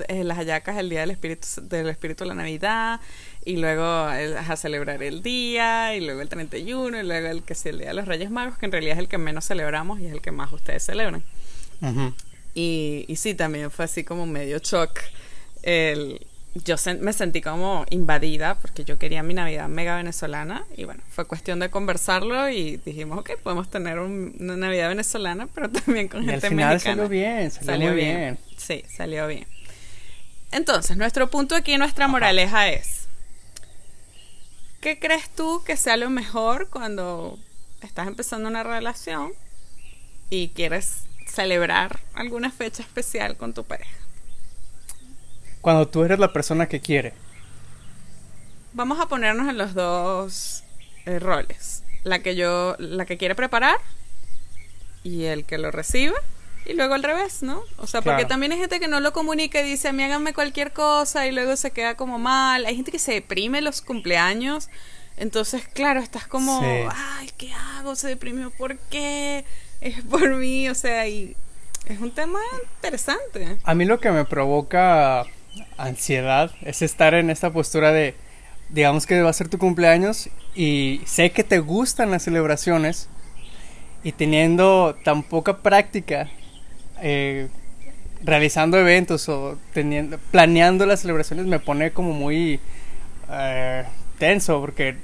eh, 0.09 0.25
las 0.25 0.39
hallacas 0.39 0.77
el 0.79 0.89
día 0.89 1.01
del 1.01 1.11
espíritu 1.11 1.47
del 1.63 1.89
espíritu 1.89 2.25
de 2.25 2.29
la 2.29 2.35
Navidad 2.35 3.01
y 3.45 3.57
luego 3.57 3.85
a 3.85 4.57
celebrar 4.57 5.03
el 5.03 5.23
día 5.23 5.95
y 5.95 6.01
luego 6.01 6.21
el 6.21 6.29
31 6.29 7.01
y 7.01 7.03
luego 7.03 7.29
el 7.29 7.43
que 7.43 7.55
sea 7.55 7.73
el 7.73 7.79
día 7.79 7.89
de 7.89 7.95
los 7.95 8.07
Reyes 8.07 8.31
Magos 8.31 8.57
que 8.59 8.67
en 8.67 8.73
realidad 8.73 8.95
es 8.95 9.01
el 9.01 9.09
que 9.09 9.19
menos 9.19 9.47
celebramos 9.47 10.01
y 10.01 10.07
es 10.07 10.13
el 10.13 10.23
que 10.23 10.33
más 10.33 10.53
ustedes 10.53 10.85
celebran 10.85 11.23
y, 12.55 13.05
y 13.09 13.17
sí 13.17 13.35
también 13.35 13.71
fue 13.71 13.85
así 13.85 14.05
como 14.05 14.27
medio 14.27 14.59
shock 14.59 15.01
el 15.63 16.27
yo 16.55 16.77
me 17.01 17.13
sentí 17.13 17.41
como 17.41 17.85
invadida 17.91 18.55
porque 18.55 18.85
yo 18.85 18.97
quería 18.97 19.23
mi 19.23 19.35
Navidad 19.35 19.69
mega 19.69 19.97
venezolana 19.97 20.65
y 20.77 20.85
bueno, 20.85 21.03
fue 21.09 21.25
cuestión 21.25 21.59
de 21.59 21.69
conversarlo 21.69 22.49
y 22.49 22.77
dijimos, 22.85 23.19
ok, 23.19 23.33
podemos 23.43 23.69
tener 23.69 23.99
una 23.99 24.57
Navidad 24.57 24.89
venezolana, 24.89 25.49
pero 25.53 25.69
también 25.85 26.07
con 26.09 26.25
gente 26.25 26.47
al 26.47 26.53
final 26.53 26.81
salió 26.81 27.09
bien, 27.09 27.51
salió, 27.51 27.93
bien. 27.95 28.17
bien. 28.17 28.39
Sí, 28.57 28.85
salió 28.89 29.27
bien. 29.27 29.47
Entonces, 30.55 30.97
nuestro 30.97 31.29
punto 31.29 31.57
aquí, 31.57 31.77
nuestra 31.79 32.07
moraleja 32.07 32.69
es, 32.69 33.09
¿qué 34.81 35.01
crees 35.01 35.29
tú 35.29 35.65
que 35.67 35.77
sea 35.77 35.97
lo 35.97 36.11
mejor 36.11 36.69
cuando 36.71 37.41
estás 37.83 38.07
empezando 38.07 38.49
una 38.49 38.63
relación 38.63 39.33
y 40.31 40.51
quieres 40.51 41.07
celebrar 41.27 41.99
alguna 42.15 42.53
fecha 42.53 42.85
especial 42.85 43.37
con 43.37 43.53
tu 43.53 43.65
pareja? 43.65 43.99
Cuando 45.61 45.89
tú 45.89 46.05
eres 46.05 46.21
la 46.21 46.33
persona 46.33 46.69
que 46.69 46.81
quiere. 46.81 47.15
Vamos 48.75 49.01
a 49.01 49.09
ponernos 49.09 49.49
en 49.49 49.59
los 49.59 49.75
dos 49.75 50.63
eh, 51.05 51.19
roles. 51.19 51.83
La 52.05 52.21
que 52.21 52.37
yo, 52.37 52.77
la 52.79 53.07
que 53.07 53.19
quiere 53.19 53.35
preparar 53.35 53.79
y 55.03 55.25
el 55.25 55.47
que 55.47 55.59
lo 55.59 55.73
recibe 55.73 56.15
y 56.67 56.73
luego 56.73 56.95
al 56.95 57.03
revés, 57.03 57.43
¿no? 57.43 57.63
O 57.79 57.87
sea, 57.87 58.03
porque 58.03 58.25
también 58.25 58.53
hay 58.53 58.59
gente 58.59 58.81
que 58.81 58.89
no 58.89 59.01
lo 59.01 59.13
comunica 59.13 59.61
y 59.61 59.69
dice, 59.69 59.89
a 59.89 59.93
mí 59.93 60.03
háganme 60.03 60.33
cualquier 60.33 60.73
cosa 60.73 61.27
y 61.27 61.33
luego 61.33 61.57
se 61.57 61.71
queda 61.71 61.97
como 61.97 62.19
mal. 62.19 62.67
Hay 62.67 62.77
gente 62.77 62.91
que 62.91 62.99
se 62.99 63.13
deprime 63.13 63.61
los 63.61 63.81
cumpleaños. 63.83 64.69
Entonces, 65.17 65.69
claro, 65.69 66.01
estás 66.01 66.27
como, 66.27 66.61
ay, 66.63 67.31
¿qué 67.37 67.53
hago? 67.53 67.95
Se 67.95 68.09
deprimió, 68.09 68.51
¿por 68.51 68.79
qué? 68.79 69.45
Es 69.81 70.03
por 70.03 70.35
mí, 70.37 70.69
o 70.69 70.75
sea, 70.75 71.07
y 71.07 71.37
es 71.87 72.01
un 72.01 72.11
tema 72.11 72.41
interesante. 72.77 73.59
A 73.63 73.75
mí 73.75 73.85
lo 73.85 74.01
que 74.01 74.11
me 74.11 74.25
provoca 74.25 75.25
ansiedad 75.77 76.51
es 76.63 76.83
estar 76.83 77.15
en 77.15 77.31
esta 77.31 77.53
postura 77.53 77.93
de, 77.93 78.15
digamos 78.71 79.07
que 79.07 79.23
va 79.23 79.31
a 79.31 79.35
ser 79.35 79.49
tu 79.49 79.59
cumpleaños 79.59 80.31
y 80.55 81.03
sé 81.05 81.31
que 81.31 81.45
te 81.45 81.59
gustan 81.59 82.11
las 82.11 82.25
celebraciones, 82.25 83.09
y 84.05 84.13
teniendo 84.13 84.95
tan 85.03 85.23
poca 85.23 85.59
práctica 85.59 86.31
eh, 87.01 87.49
realizando 88.23 88.79
eventos 88.79 89.29
o 89.29 89.59
teniendo, 89.73 90.19
planeando 90.31 90.87
las 90.87 91.01
celebraciones 91.01 91.47
me 91.47 91.59
pone 91.59 91.91
como 91.91 92.13
muy 92.13 92.61
eh, 93.31 93.85
tenso 94.19 94.61
porque 94.61 94.97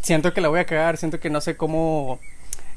siento 0.00 0.32
que 0.32 0.40
la 0.40 0.48
voy 0.48 0.60
a 0.60 0.66
cagar, 0.66 0.96
siento 0.96 1.20
que 1.20 1.30
no 1.30 1.40
sé 1.40 1.56
cómo 1.56 2.20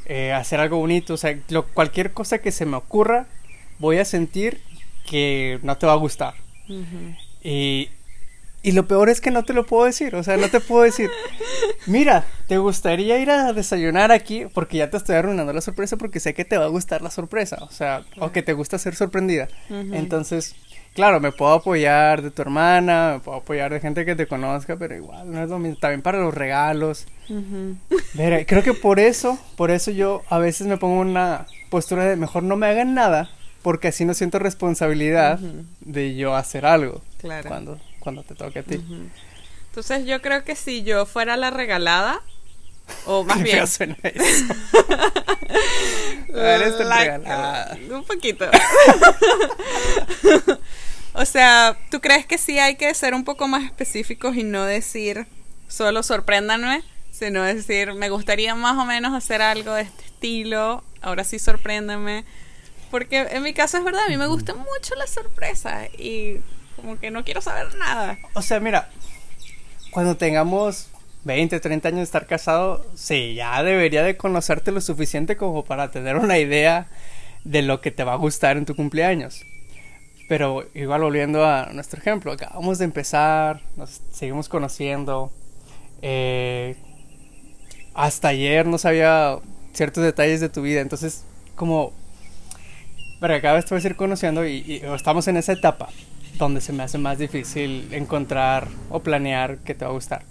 eh, 0.05 0.31
hacer 0.33 0.59
algo 0.59 0.77
bonito, 0.77 1.15
o 1.15 1.17
sea, 1.17 1.37
cualquier 1.73 2.11
cosa 2.11 2.39
que 2.39 2.51
se 2.51 2.65
me 2.65 2.77
ocurra 2.77 3.27
voy 3.79 3.97
a 3.97 4.05
sentir 4.05 4.61
que 5.05 5.59
no 5.63 5.77
te 5.77 5.85
va 5.85 5.93
a 5.93 5.97
gustar. 5.97 6.33
Y 7.43 7.89
y 8.65 8.71
lo 8.71 8.87
peor 8.87 9.09
es 9.09 9.21
que 9.21 9.29
no 9.29 9.43
te 9.43 9.53
lo 9.53 9.67
puedo 9.67 9.85
decir, 9.85 10.15
o 10.15 10.23
sea, 10.23 10.37
no 10.37 10.49
te 10.49 10.59
puedo 10.59 10.81
decir, 10.81 11.11
mira, 11.85 12.25
¿te 12.47 12.57
gustaría 12.57 13.19
ir 13.19 13.29
a 13.29 13.53
desayunar 13.53 14.11
aquí? 14.11 14.47
Porque 14.51 14.77
ya 14.77 14.89
te 14.89 14.97
estoy 14.97 15.17
arruinando 15.17 15.53
la 15.53 15.61
sorpresa 15.61 15.97
porque 15.97 16.19
sé 16.19 16.33
que 16.33 16.45
te 16.45 16.57
va 16.57 16.65
a 16.65 16.69
gustar 16.69 17.03
la 17.03 17.11
sorpresa, 17.11 17.59
o 17.61 17.69
sea, 17.69 18.03
o 18.17 18.31
que 18.31 18.41
te 18.41 18.53
gusta 18.53 18.79
ser 18.79 18.95
sorprendida. 18.95 19.49
Entonces, 19.69 20.55
claro, 20.95 21.19
me 21.19 21.31
puedo 21.31 21.53
apoyar 21.53 22.23
de 22.23 22.31
tu 22.31 22.41
hermana, 22.41 23.11
me 23.13 23.19
puedo 23.19 23.37
apoyar 23.37 23.71
de 23.71 23.79
gente 23.79 24.03
que 24.03 24.15
te 24.15 24.25
conozca, 24.25 24.77
pero 24.77 24.95
igual 24.95 25.31
no 25.31 25.43
es 25.43 25.47
lo 25.47 25.59
mismo, 25.59 25.77
también 25.77 26.01
para 26.01 26.17
los 26.17 26.33
regalos. 26.33 27.05
creo 28.15 28.63
que 28.63 28.73
por 28.73 28.99
eso, 28.99 29.37
por 29.57 29.69
eso 29.69 29.91
yo 29.91 30.23
a 30.27 30.39
veces 30.39 30.65
me 30.65 30.77
pongo 30.77 31.01
una 31.01 31.45
postura 31.69 32.05
de 32.05 32.15
mejor 32.15 32.41
no 32.41 32.55
me 32.55 32.65
hagan 32.65 32.95
nada, 32.95 33.29
porque 33.61 33.89
así 33.89 34.05
no 34.05 34.15
siento 34.15 34.39
responsabilidad 34.39 35.37
de 35.81 36.15
yo 36.15 36.35
hacer 36.35 36.65
algo. 36.65 37.03
Claro. 37.19 37.47
Cuando 37.47 37.79
cuando 38.05 38.21
te 38.21 38.35
toque 38.35 38.59
a 38.59 38.63
ti. 38.63 38.79
Entonces 39.69 40.05
yo 40.05 40.21
creo 40.21 40.43
que 40.43 40.55
si 40.55 40.83
yo 40.83 41.07
fuera 41.07 41.35
la 41.37 41.49
regalada, 41.49 42.21
o 43.07 43.23
más 43.23 43.41
bien... 43.41 43.65
suena 43.65 43.97
eso. 44.03 44.53
Eres 46.29 46.79
la 46.79 46.99
regalada. 46.99 47.77
Un 47.89 48.03
poquito. 48.03 48.45
o 51.13 51.25
sea, 51.25 51.75
¿tú 51.89 51.99
crees 51.99 52.27
que 52.27 52.37
sí 52.37 52.59
hay 52.59 52.75
que 52.75 52.93
ser 52.93 53.15
un 53.15 53.23
poco 53.23 53.47
más 53.47 53.63
específicos 53.63 54.35
y 54.35 54.43
no 54.43 54.65
decir 54.65 55.25
solo 55.67 56.03
sorpréndanme? 56.03 56.83
Sino 57.11 57.41
decir, 57.41 57.95
me 57.95 58.11
gustaría 58.11 58.53
más 58.53 58.77
o 58.77 58.85
menos 58.85 59.15
hacer 59.15 59.41
algo 59.41 59.73
de 59.73 59.81
este 59.81 60.05
estilo, 60.05 60.83
ahora 61.01 61.23
sí 61.23 61.39
sorpréndanme. 61.39 62.23
Porque 62.91 63.21
en 63.31 63.41
mi 63.41 63.55
caso 63.55 63.77
es 63.77 63.83
verdad, 63.83 64.03
a 64.05 64.09
mí 64.09 64.17
me 64.17 64.27
gusta 64.27 64.53
mucho 64.53 64.93
la 64.95 65.07
sorpresa 65.07 65.87
y 65.97 66.41
como 66.75 66.99
que 66.99 67.11
no 67.11 67.23
quiero 67.23 67.41
saber 67.41 67.75
nada. 67.75 68.17
O 68.33 68.41
sea, 68.41 68.59
mira, 68.59 68.89
cuando 69.91 70.17
tengamos 70.17 70.89
20, 71.23 71.59
30 71.59 71.87
años 71.87 71.97
de 71.99 72.03
estar 72.03 72.27
casado, 72.27 72.85
sí, 72.95 73.33
ya 73.33 73.63
debería 73.63 74.03
de 74.03 74.17
conocerte 74.17 74.71
lo 74.71 74.81
suficiente 74.81 75.37
como 75.37 75.65
para 75.65 75.89
tener 75.89 76.17
una 76.17 76.37
idea 76.37 76.87
de 77.43 77.61
lo 77.61 77.81
que 77.81 77.91
te 77.91 78.03
va 78.03 78.13
a 78.13 78.17
gustar 78.17 78.57
en 78.57 78.65
tu 78.65 78.75
cumpleaños. 78.75 79.43
Pero 80.27 80.67
igual 80.73 81.01
volviendo 81.01 81.45
a 81.45 81.69
nuestro 81.73 81.99
ejemplo, 81.99 82.31
acabamos 82.31 82.77
de 82.77 82.85
empezar, 82.85 83.61
nos 83.75 84.01
seguimos 84.11 84.49
conociendo. 84.49 85.31
Eh, 86.01 86.75
hasta 87.93 88.29
ayer 88.29 88.65
no 88.67 88.77
sabía 88.77 89.37
ciertos 89.73 90.03
detalles 90.03 90.41
de 90.41 90.49
tu 90.49 90.61
vida, 90.61 90.81
entonces 90.81 91.23
como... 91.55 91.93
Pero 93.21 93.41
cada 93.41 93.55
vez 93.55 93.65
te 93.65 93.73
vas 93.73 93.83
a 93.83 93.87
ir 93.87 93.95
conociendo 93.95 94.45
y 94.45 94.83
estamos 94.93 95.27
en 95.27 95.37
esa 95.37 95.53
etapa 95.53 95.89
donde 96.37 96.61
se 96.61 96.73
me 96.73 96.83
hace 96.83 96.97
más 96.97 97.17
difícil 97.17 97.87
encontrar 97.91 98.67
o 98.89 98.99
planear 99.01 99.57
que 99.59 99.73
te 99.73 99.85
va 99.85 99.91
a 99.91 99.93
gustar. 99.93 100.23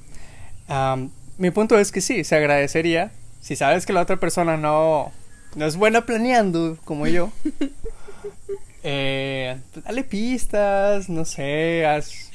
mi 1.39 1.51
punto 1.51 1.79
es 1.79 1.93
que 1.93 2.01
sí, 2.01 2.25
se 2.25 2.37
agradecería 2.37 3.11
si 3.45 3.57
sabes 3.57 3.85
que 3.85 3.93
la 3.93 4.01
otra 4.01 4.17
persona 4.17 4.57
no, 4.57 5.13
no 5.55 5.67
es 5.67 5.77
buena 5.77 6.07
planeando 6.07 6.79
como 6.87 7.07
yo. 7.07 7.31
eh, 8.83 9.59
dale 9.85 10.03
pistas, 10.03 11.11
no 11.11 11.27
sé, 11.27 11.85
haz, 11.85 12.31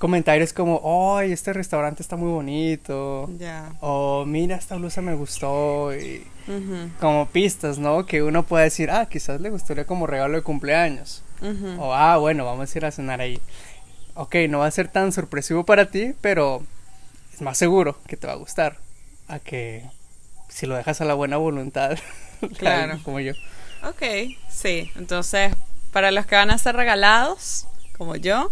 comentarios 0.00 0.52
como, 0.52 1.16
¡ay, 1.16 1.30
este 1.30 1.52
restaurante 1.52 2.02
está 2.02 2.16
muy 2.16 2.32
bonito! 2.32 3.30
O 3.80 4.24
mira, 4.26 4.56
esta 4.56 4.74
blusa 4.74 5.02
me 5.02 5.14
gustó. 5.14 5.94
Y, 5.94 6.26
Como 6.98 7.28
pistas, 7.28 7.78
¿no? 7.78 8.04
Que 8.04 8.24
uno 8.24 8.42
puede 8.42 8.64
decir, 8.64 8.90
ah, 8.90 9.06
quizás 9.06 9.40
le 9.40 9.50
gustaría 9.50 9.86
como 9.86 10.08
regalo 10.08 10.34
de 10.34 10.42
cumpleaños. 10.42 11.22
O, 11.78 11.94
ah, 11.94 12.16
bueno, 12.16 12.44
vamos 12.44 12.74
a 12.74 12.78
ir 12.78 12.84
a 12.84 12.90
cenar 12.90 13.20
ahí. 13.20 13.40
Ok, 14.14 14.34
no 14.48 14.60
va 14.60 14.66
a 14.66 14.70
ser 14.70 14.88
tan 14.88 15.12
sorpresivo 15.12 15.64
para 15.64 15.90
ti, 15.90 16.14
pero 16.20 16.62
es 17.32 17.40
más 17.40 17.56
seguro 17.56 17.96
que 18.06 18.16
te 18.16 18.26
va 18.26 18.32
a 18.32 18.36
gustar. 18.36 18.76
A 19.28 19.38
que 19.38 19.84
si 20.48 20.66
lo 20.66 20.74
dejas 20.74 21.00
a 21.00 21.04
la 21.04 21.14
buena 21.14 21.36
voluntad, 21.36 21.96
claro, 22.58 22.98
como 23.04 23.20
yo. 23.20 23.32
Ok, 23.84 24.02
sí. 24.50 24.90
Entonces, 24.96 25.54
para 25.92 26.10
los 26.10 26.26
que 26.26 26.34
van 26.34 26.50
a 26.50 26.58
ser 26.58 26.74
regalados, 26.74 27.66
como 27.96 28.16
yo, 28.16 28.50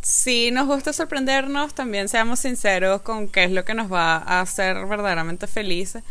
si 0.00 0.50
nos 0.50 0.66
gusta 0.66 0.92
sorprendernos, 0.92 1.74
también 1.74 2.08
seamos 2.08 2.40
sinceros 2.40 3.02
con 3.02 3.28
qué 3.28 3.44
es 3.44 3.50
lo 3.50 3.64
que 3.64 3.74
nos 3.74 3.92
va 3.92 4.16
a 4.16 4.40
hacer 4.40 4.86
verdaderamente 4.86 5.46
felices 5.46 6.02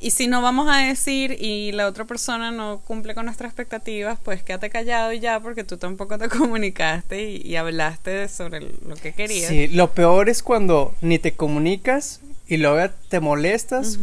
y 0.00 0.12
si 0.12 0.28
no 0.28 0.40
vamos 0.40 0.66
a 0.70 0.78
decir 0.78 1.36
y 1.38 1.72
la 1.72 1.86
otra 1.86 2.06
persona 2.06 2.50
no 2.50 2.80
cumple 2.86 3.14
con 3.14 3.26
nuestras 3.26 3.50
expectativas, 3.50 4.18
pues 4.22 4.42
quédate 4.42 4.70
callado 4.70 5.12
y 5.12 5.20
ya 5.20 5.40
porque 5.40 5.62
tú 5.62 5.76
tampoco 5.76 6.16
te 6.16 6.28
comunicaste 6.30 7.30
y, 7.30 7.56
hablaste 7.56 8.28
sobre 8.28 8.60
lo 8.60 8.96
que 8.96 9.12
querías. 9.12 9.48
Sí, 9.48 9.68
lo 9.68 9.92
peor 9.92 10.30
es 10.30 10.42
cuando 10.42 10.94
ni 11.02 11.18
te 11.18 11.32
comunicas 11.32 12.20
y 12.46 12.56
luego 12.56 12.90
te 13.08 13.20
molestas 13.20 13.98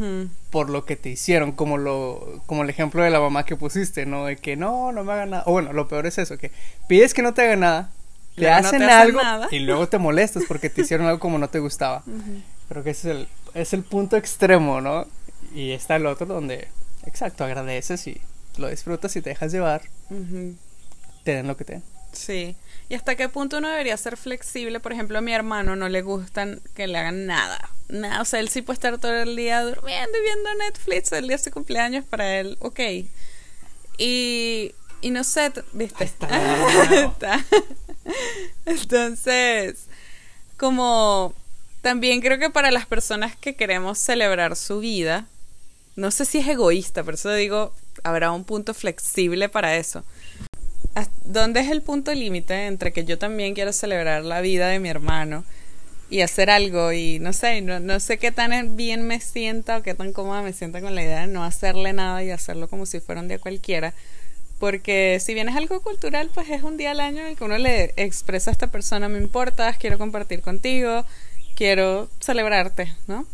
por 0.51 0.69
lo 0.69 0.85
que 0.85 0.95
te 0.95 1.09
hicieron, 1.09 1.51
como 1.51 1.77
lo 1.77 2.41
como 2.45 2.63
el 2.63 2.69
ejemplo 2.69 3.01
de 3.01 3.09
la 3.09 3.19
mamá 3.19 3.43
que 3.43 3.55
pusiste, 3.55 4.05
¿no? 4.05 4.25
De 4.25 4.37
que 4.37 4.55
no, 4.55 4.91
no 4.91 5.03
me 5.03 5.13
haga 5.13 5.25
nada. 5.25 5.43
O 5.47 5.53
bueno, 5.53 5.73
lo 5.73 5.87
peor 5.87 6.05
es 6.05 6.19
eso, 6.19 6.37
que 6.37 6.51
pides 6.87 7.15
que 7.15 7.23
no 7.23 7.33
te 7.33 7.41
haga 7.41 7.55
nada, 7.55 7.91
te 8.35 8.49
hacen 8.49 8.83
algo 8.83 9.19
y 9.49 9.59
luego 9.59 9.87
te 9.87 9.97
molestas 9.97 10.43
porque 10.47 10.69
te 10.69 10.81
hicieron 10.81 11.07
algo 11.07 11.19
como 11.19 11.39
no 11.39 11.49
te 11.49 11.57
gustaba. 11.57 12.03
Creo 12.69 12.83
que 12.83 12.91
ese 12.91 13.09
es 13.09 13.17
el, 13.17 13.27
es 13.53 13.73
el 13.73 13.83
punto 13.83 14.15
extremo, 14.15 14.79
¿no? 14.79 15.07
Y 15.53 15.71
está 15.71 15.95
el 15.95 16.05
otro 16.05 16.25
donde, 16.25 16.67
exacto, 17.05 17.43
agradeces 17.43 18.07
y 18.07 18.21
lo 18.57 18.69
disfrutas 18.69 19.15
y 19.15 19.21
te 19.21 19.29
dejas 19.29 19.51
llevar. 19.51 19.81
Te 21.23 21.35
den 21.35 21.47
lo 21.47 21.57
que 21.57 21.65
te 21.65 21.73
den. 21.73 21.83
Sí. 22.11 22.55
¿Y 22.89 22.95
hasta 22.95 23.15
qué 23.15 23.29
punto 23.29 23.57
uno 23.57 23.69
debería 23.69 23.97
ser 23.97 24.17
flexible? 24.17 24.79
Por 24.79 24.93
ejemplo, 24.93 25.17
a 25.17 25.21
mi 25.21 25.33
hermano 25.33 25.75
no 25.75 25.89
le 25.89 26.01
gustan 26.01 26.61
que 26.73 26.87
le 26.87 26.97
hagan 26.97 27.25
nada. 27.25 27.69
Nada, 27.89 28.21
o 28.21 28.25
sea, 28.25 28.39
él 28.39 28.49
sí 28.49 28.61
puede 28.61 28.75
estar 28.75 28.97
todo 28.97 29.13
el 29.13 29.35
día 29.35 29.61
durmiendo 29.63 30.17
y 30.17 30.21
viendo 30.21 30.53
Netflix 30.55 31.11
el 31.11 31.27
día 31.27 31.37
de 31.37 31.43
su 31.43 31.51
cumpleaños 31.51 32.05
para 32.05 32.39
él, 32.39 32.57
ok. 32.59 32.79
Y, 33.97 34.73
y 35.01 35.11
no 35.11 35.23
sé, 35.23 35.53
¿viste? 35.73 36.03
Está. 36.03 36.27
Entonces, 38.65 39.87
como 40.57 41.33
también 41.81 42.21
creo 42.21 42.39
que 42.39 42.49
para 42.49 42.71
las 42.71 42.85
personas 42.85 43.35
que 43.35 43.55
queremos 43.55 43.97
celebrar 43.99 44.55
su 44.55 44.79
vida, 44.79 45.27
no 45.97 46.11
sé 46.11 46.25
si 46.25 46.37
es 46.37 46.47
egoísta, 46.47 47.03
por 47.03 47.15
eso 47.15 47.33
digo, 47.33 47.73
habrá 48.03 48.31
un 48.31 48.45
punto 48.45 48.73
flexible 48.73 49.49
para 49.49 49.75
eso. 49.75 50.05
¿Dónde 51.25 51.59
es 51.59 51.69
el 51.69 51.81
punto 51.81 52.13
límite 52.13 52.67
entre 52.67 52.93
que 52.93 53.03
yo 53.03 53.17
también 53.17 53.55
quiero 53.55 53.73
celebrar 53.73 54.23
la 54.23 54.41
vida 54.41 54.67
de 54.67 54.79
mi 54.79 54.89
hermano 54.89 55.43
y 56.09 56.21
hacer 56.21 56.49
algo 56.49 56.93
y 56.93 57.19
no 57.19 57.33
sé, 57.33 57.61
no, 57.61 57.99
sé 57.99 58.17
qué 58.17 58.31
tan 58.31 58.77
bien 58.77 59.05
me 59.07 59.19
sienta 59.19 59.77
o 59.77 59.83
qué 59.83 59.95
tan 59.95 60.13
cómoda 60.13 60.41
me 60.43 60.53
sienta 60.53 60.81
con 60.81 60.95
la 60.95 61.03
idea 61.03 61.21
de 61.21 61.27
no 61.27 61.43
hacerle 61.43 61.93
nada 61.93 62.23
y 62.23 62.29
hacerlo 62.29 62.67
como 62.67 62.85
si 62.85 62.99
fuera 62.99 63.21
un 63.21 63.27
día 63.27 63.39
cualquiera? 63.39 63.93
Porque 64.59 65.19
si 65.19 65.33
bien 65.33 65.49
es 65.49 65.55
algo 65.55 65.81
cultural, 65.81 66.29
pues 66.33 66.49
es 66.49 66.61
un 66.61 66.77
día 66.77 66.91
al 66.91 66.99
año 66.99 67.21
en 67.21 67.27
el 67.27 67.35
que 67.35 67.43
uno 67.43 67.57
le 67.57 67.93
expresa 67.97 68.51
a 68.51 68.53
esta 68.53 68.67
persona, 68.67 69.09
me 69.09 69.17
importas, 69.17 69.77
quiero 69.77 69.97
compartir 69.97 70.41
contigo, 70.41 71.05
quiero 71.55 72.07
celebrarte, 72.19 72.93
¿no? 73.07 73.25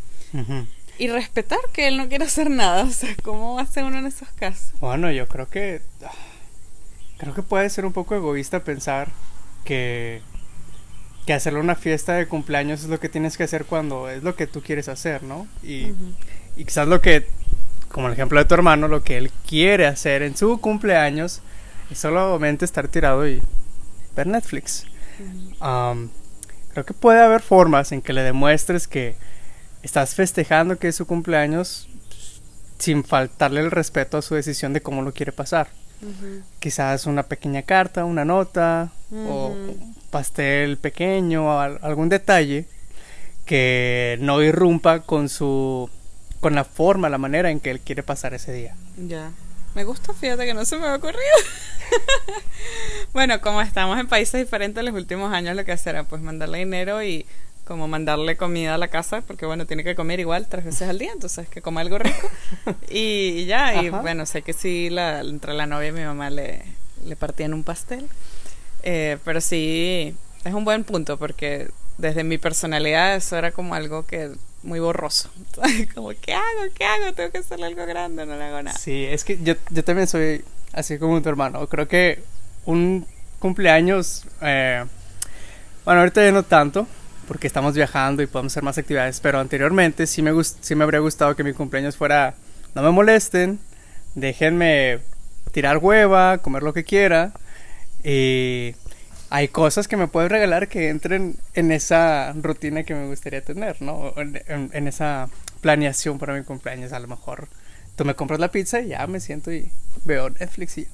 Y 0.98 1.08
respetar 1.08 1.60
que 1.72 1.88
él 1.88 1.98
no 1.98 2.08
quiere 2.08 2.26
hacer 2.26 2.50
nada. 2.50 2.84
O 2.84 2.90
sea, 2.90 3.16
¿cómo 3.24 3.60
hace 3.60 3.84
uno 3.84 3.98
en 3.98 4.06
esos 4.06 4.30
casos? 4.30 4.74
Bueno, 4.80 5.12
yo 5.12 5.28
creo 5.28 5.48
que. 5.48 5.82
Creo 7.18 7.34
que 7.34 7.44
puede 7.44 7.70
ser 7.70 7.86
un 7.86 7.94
poco 7.94 8.16
egoísta 8.16 8.64
pensar 8.64 9.10
que. 9.64 10.22
Que 11.26 11.34
hacerle 11.34 11.62
una 11.62 11.76
fiesta 11.76 12.14
de 12.14 12.28
cumpleaños 12.28 12.82
es 12.84 12.90
lo 12.90 13.00
que 13.00 13.08
tienes 13.08 13.38
que 13.38 13.44
hacer 13.44 13.64
cuando 13.66 14.10
es 14.10 14.24
lo 14.24 14.36
que 14.36 14.46
tú 14.46 14.62
quieres 14.62 14.90
hacer, 14.90 15.24
¿no? 15.24 15.48
Y, 15.64 15.94
y 16.58 16.66
quizás 16.66 16.88
lo 16.88 17.02
que. 17.02 17.28
Como 17.90 18.08
el 18.08 18.14
ejemplo 18.14 18.40
de 18.40 18.46
tu 18.46 18.56
hermano, 18.56 18.88
lo 18.88 19.04
que 19.04 19.18
él 19.18 19.32
quiere 19.48 19.86
hacer 19.86 20.24
en 20.24 20.36
su 20.36 20.60
cumpleaños 20.60 21.42
es 21.92 22.00
solamente 22.00 22.66
estar 22.66 22.88
tirado 22.88 23.28
y 23.28 23.42
ver 24.16 24.28
Netflix. 24.28 24.86
creo 25.60 26.86
que 26.86 26.94
puede 26.94 27.22
haber 27.22 27.42
formas 27.42 27.92
en 27.92 28.02
que 28.02 28.14
le 28.14 28.24
demuestres 28.24 28.88
que 28.88 29.16
estás 29.84 30.16
festejando 30.16 30.80
que 30.80 30.88
es 30.88 30.96
su 30.96 31.06
cumpleaños 31.06 31.88
sin 32.80 33.04
faltarle 33.04 33.62
el 33.62 33.72
respeto 33.72 34.18
a 34.18 34.22
su 34.22 34.36
decisión 34.36 34.74
de 34.74 34.82
cómo 34.82 35.02
lo 35.02 35.14
quiere 35.14 35.32
pasar. 35.32 35.68
Quizás 36.60 37.06
una 37.06 37.24
pequeña 37.24 37.62
carta, 37.62 38.04
una 38.04 38.26
nota 38.26 38.92
o 39.12 39.48
un 39.48 39.96
pastel 40.10 40.78
pequeño 40.78 41.46
o 41.46 41.60
algún 41.60 42.10
detalle 42.10 42.66
que 43.46 44.18
no 44.20 44.42
irrumpa 44.42 45.02
con 45.02 45.30
su 45.30 45.90
con 46.42 46.56
la 46.56 46.66
forma, 46.66 47.08
la 47.08 47.18
manera 47.18 47.52
en 47.52 47.62
que 47.62 47.72
él 47.72 47.80
quiere 47.80 48.04
pasar 48.04 48.34
ese 48.34 48.52
día. 48.52 48.76
Ya. 48.98 49.32
Me 49.76 49.86
gusta, 49.86 50.14
fíjate 50.14 50.46
que 50.46 50.54
no 50.54 50.66
se 50.66 50.78
me 50.78 50.88
ha 50.88 50.96
ocurrido. 50.96 51.22
bueno, 53.14 53.40
como 53.40 53.62
estamos 53.62 53.98
en 53.98 54.08
países 54.08 54.42
diferentes 54.42 54.84
los 54.84 54.94
últimos 54.94 55.34
años, 55.34 55.56
lo 55.56 55.64
que 55.64 55.72
hacer 55.72 56.04
pues 56.06 56.22
mandarle 56.22 56.60
dinero 56.60 57.02
y 57.02 57.26
como 57.66 57.88
mandarle 57.88 58.36
comida 58.36 58.76
a 58.76 58.78
la 58.78 58.90
casa, 58.90 59.22
porque 59.22 59.46
bueno, 59.46 59.66
tiene 59.66 59.84
que 59.84 59.96
comer 59.96 60.20
igual 60.20 60.48
tres 60.48 60.66
veces 60.66 60.90
al 60.90 61.00
día, 61.00 61.12
entonces 61.14 61.48
que 61.48 61.62
coma 61.62 61.82
algo 61.82 61.98
rico. 61.98 62.30
y, 62.90 63.46
ya, 63.46 63.82
y 63.82 63.90
bueno, 63.90 64.26
sé 64.26 64.42
que 64.42 64.54
sí, 64.54 64.90
la, 64.90 65.22
entre 65.22 65.54
la 65.54 65.66
novia 65.66 65.90
y 65.90 65.94
mi 65.94 66.04
mamá 66.04 66.30
le, 66.30 66.64
le 67.06 67.16
partían 67.16 67.54
un 67.54 67.64
pastel. 67.64 68.08
Eh, 68.84 69.18
pero 69.24 69.40
sí, 69.40 70.14
es 70.44 70.54
un 70.54 70.66
buen 70.66 70.84
punto, 70.84 71.18
porque 71.18 71.70
desde 71.98 72.24
mi 72.24 72.38
personalidad 72.38 73.16
eso 73.16 73.38
era 73.38 73.52
como 73.52 73.76
algo 73.76 74.06
que 74.06 74.32
muy 74.62 74.80
borroso. 74.80 75.30
como, 75.96 76.10
¿qué 76.10 76.34
hago? 76.34 76.74
¿Qué 76.74 76.86
hago? 76.86 77.14
Tengo 77.14 77.32
que 77.32 77.38
hacerle 77.40 77.68
algo 77.68 77.86
grande, 77.86 78.26
no 78.26 78.36
le 78.36 78.44
hago 78.44 78.62
nada. 78.62 78.78
Sí, 78.78 79.06
es 79.06 79.24
que 79.24 79.38
yo, 79.42 79.56
yo 79.70 79.84
también 79.84 80.08
soy 80.08 80.44
así 80.74 80.98
como 80.98 81.22
tu 81.22 81.30
hermano. 81.30 81.66
Creo 81.68 81.88
que 81.88 82.24
un 82.66 83.06
cumpleaños, 83.40 84.24
eh, 84.42 84.86
bueno, 85.86 86.02
ahorita 86.02 86.24
ya 86.24 86.32
no 86.32 86.44
tanto, 86.44 86.88
porque 87.28 87.48
estamos 87.48 87.76
viajando 87.76 88.22
y 88.22 88.28
podemos 88.28 88.54
hacer 88.54 88.64
más 88.64 88.78
actividades, 88.78 89.20
pero 89.20 89.40
anteriormente 89.40 90.08
sí 90.08 90.22
me, 90.22 90.32
gust 90.32 90.58
sí 90.62 90.76
me 90.76 90.84
habría 90.84 91.00
gustado 91.00 91.36
que 91.36 91.44
mi 91.44 91.54
cumpleaños 91.54 91.96
fuera, 91.96 92.36
no 92.76 92.82
me 92.82 92.92
molesten, 92.92 93.60
déjenme 94.16 95.00
tirar 95.52 95.78
hueva, 95.78 96.40
comer 96.40 96.64
lo 96.64 96.74
que 96.74 96.84
quiera, 96.84 97.34
y 98.04 98.76
hay 99.30 99.48
cosas 99.48 99.88
que 99.88 99.98
me 99.98 100.08
pueden 100.08 100.30
regalar 100.30 100.68
que 100.68 100.90
entren 100.90 101.38
en 101.54 101.72
esa 101.72 102.34
rutina 102.34 102.84
que 102.84 102.94
me 102.94 103.08
gustaría 103.08 103.42
tener, 103.42 103.82
¿no? 103.82 104.14
En, 104.18 104.88
esa 104.88 105.30
planeación 105.62 106.20
para 106.20 106.34
mi 106.34 106.44
cumpleaños, 106.44 106.94
a 106.94 107.00
lo 107.00 107.08
mejor 107.08 107.48
tú 107.96 108.06
me 108.06 108.16
compras 108.16 108.40
la 108.40 108.52
pizza 108.52 108.82
y 108.82 108.90
ya 108.90 109.08
me 109.08 109.20
siento 109.20 109.52
y 109.52 109.72
veo 110.06 110.30
Netflix 110.30 110.78
y 110.78 110.88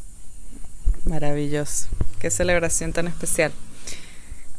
Maravilloso. 1.06 1.88
Qué 2.20 2.30
celebración 2.30 2.94
tan 2.94 3.08
especial. 3.08 3.52